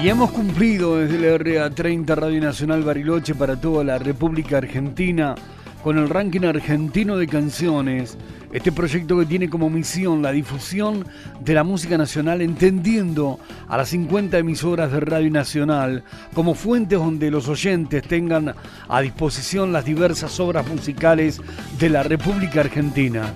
Y 0.02 0.08
hemos 0.08 0.32
cumplido 0.32 0.98
desde 0.98 1.20
la 1.20 1.38
RA 1.38 1.70
30 1.70 2.16
Radio 2.16 2.40
Nacional 2.40 2.84
Bariloche 2.84 3.36
para 3.36 3.60
toda 3.60 3.84
la 3.84 3.98
República 3.98 4.58
Argentina 4.58 5.36
con 5.84 5.98
el 5.98 6.10
ranking 6.10 6.42
argentino 6.42 7.18
de 7.18 7.28
canciones, 7.28 8.18
este 8.52 8.72
proyecto 8.72 9.18
que 9.18 9.26
tiene 9.26 9.50
como 9.50 9.70
misión 9.70 10.22
la 10.22 10.32
difusión 10.32 11.06
de 11.40 11.54
la 11.54 11.64
música 11.64 11.98
nacional 11.98 12.42
entendiendo 12.42 13.40
a 13.68 13.78
las 13.78 13.90
50 13.90 14.38
emisoras 14.38 14.92
de 14.92 15.00
Radio 15.00 15.32
Nacional 15.32 16.04
como 16.34 16.56
fuentes 16.56 17.00
donde 17.00 17.32
los 17.32 17.48
oyentes 17.48 18.04
tengan 18.04 18.54
a 18.88 19.02
disposición 19.02 19.72
las 19.72 19.86
diversas 19.86 20.40
obras 20.40 20.68
musicales 20.68 21.42
de 21.80 21.90
la 21.90 22.04
República 22.04 22.62
Argentina. 22.62 23.34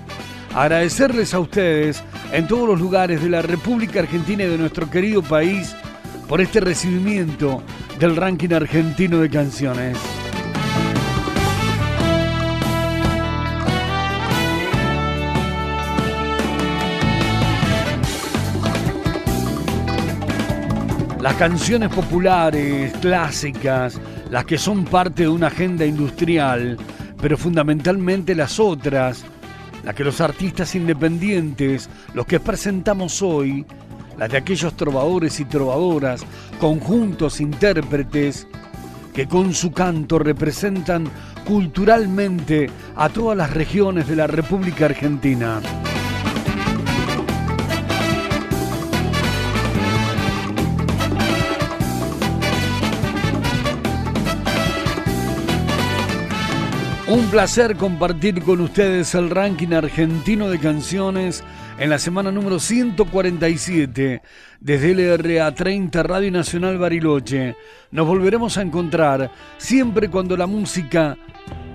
Agradecerles 0.54 1.34
a 1.34 1.40
ustedes 1.40 2.02
en 2.32 2.46
todos 2.46 2.68
los 2.68 2.80
lugares 2.80 3.22
de 3.22 3.30
la 3.30 3.42
República 3.42 4.00
Argentina 4.00 4.44
y 4.44 4.48
de 4.48 4.58
nuestro 4.58 4.88
querido 4.90 5.22
país 5.22 5.74
por 6.28 6.40
este 6.40 6.60
recibimiento 6.60 7.62
del 7.98 8.16
ranking 8.16 8.52
argentino 8.52 9.20
de 9.20 9.30
canciones. 9.30 10.23
Las 21.24 21.36
canciones 21.36 21.88
populares, 21.88 22.92
clásicas, 23.00 23.98
las 24.28 24.44
que 24.44 24.58
son 24.58 24.84
parte 24.84 25.22
de 25.22 25.28
una 25.30 25.46
agenda 25.46 25.86
industrial, 25.86 26.76
pero 27.18 27.38
fundamentalmente 27.38 28.34
las 28.34 28.60
otras, 28.60 29.24
las 29.84 29.94
que 29.94 30.04
los 30.04 30.20
artistas 30.20 30.74
independientes, 30.74 31.88
los 32.12 32.26
que 32.26 32.40
presentamos 32.40 33.22
hoy, 33.22 33.64
las 34.18 34.32
de 34.32 34.36
aquellos 34.36 34.76
trovadores 34.76 35.40
y 35.40 35.46
trovadoras, 35.46 36.26
conjuntos, 36.60 37.40
intérpretes, 37.40 38.46
que 39.14 39.26
con 39.26 39.54
su 39.54 39.72
canto 39.72 40.18
representan 40.18 41.08
culturalmente 41.46 42.68
a 42.96 43.08
todas 43.08 43.38
las 43.38 43.50
regiones 43.50 44.08
de 44.08 44.16
la 44.16 44.26
República 44.26 44.84
Argentina. 44.84 45.62
Un 57.14 57.30
placer 57.30 57.76
compartir 57.76 58.42
con 58.42 58.60
ustedes 58.60 59.14
el 59.14 59.30
ranking 59.30 59.72
argentino 59.72 60.48
de 60.48 60.58
canciones 60.58 61.44
en 61.78 61.90
la 61.90 62.00
semana 62.00 62.32
número 62.32 62.58
147 62.58 64.20
desde 64.58 64.94
LRA 65.16 65.54
30 65.54 66.02
Radio 66.02 66.32
Nacional 66.32 66.76
Bariloche. 66.76 67.54
Nos 67.92 68.08
volveremos 68.08 68.58
a 68.58 68.62
encontrar 68.62 69.30
siempre 69.58 70.10
cuando 70.10 70.36
la 70.36 70.48
música 70.48 71.16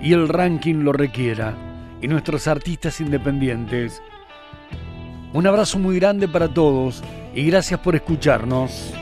y 0.02 0.12
el 0.12 0.28
ranking 0.28 0.84
lo 0.84 0.92
requiera 0.92 1.56
y 2.02 2.08
nuestros 2.08 2.46
artistas 2.46 3.00
independientes. 3.00 4.02
Un 5.32 5.46
abrazo 5.46 5.78
muy 5.78 5.98
grande 5.98 6.28
para 6.28 6.52
todos 6.52 7.02
y 7.34 7.46
gracias 7.46 7.80
por 7.80 7.96
escucharnos. 7.96 8.92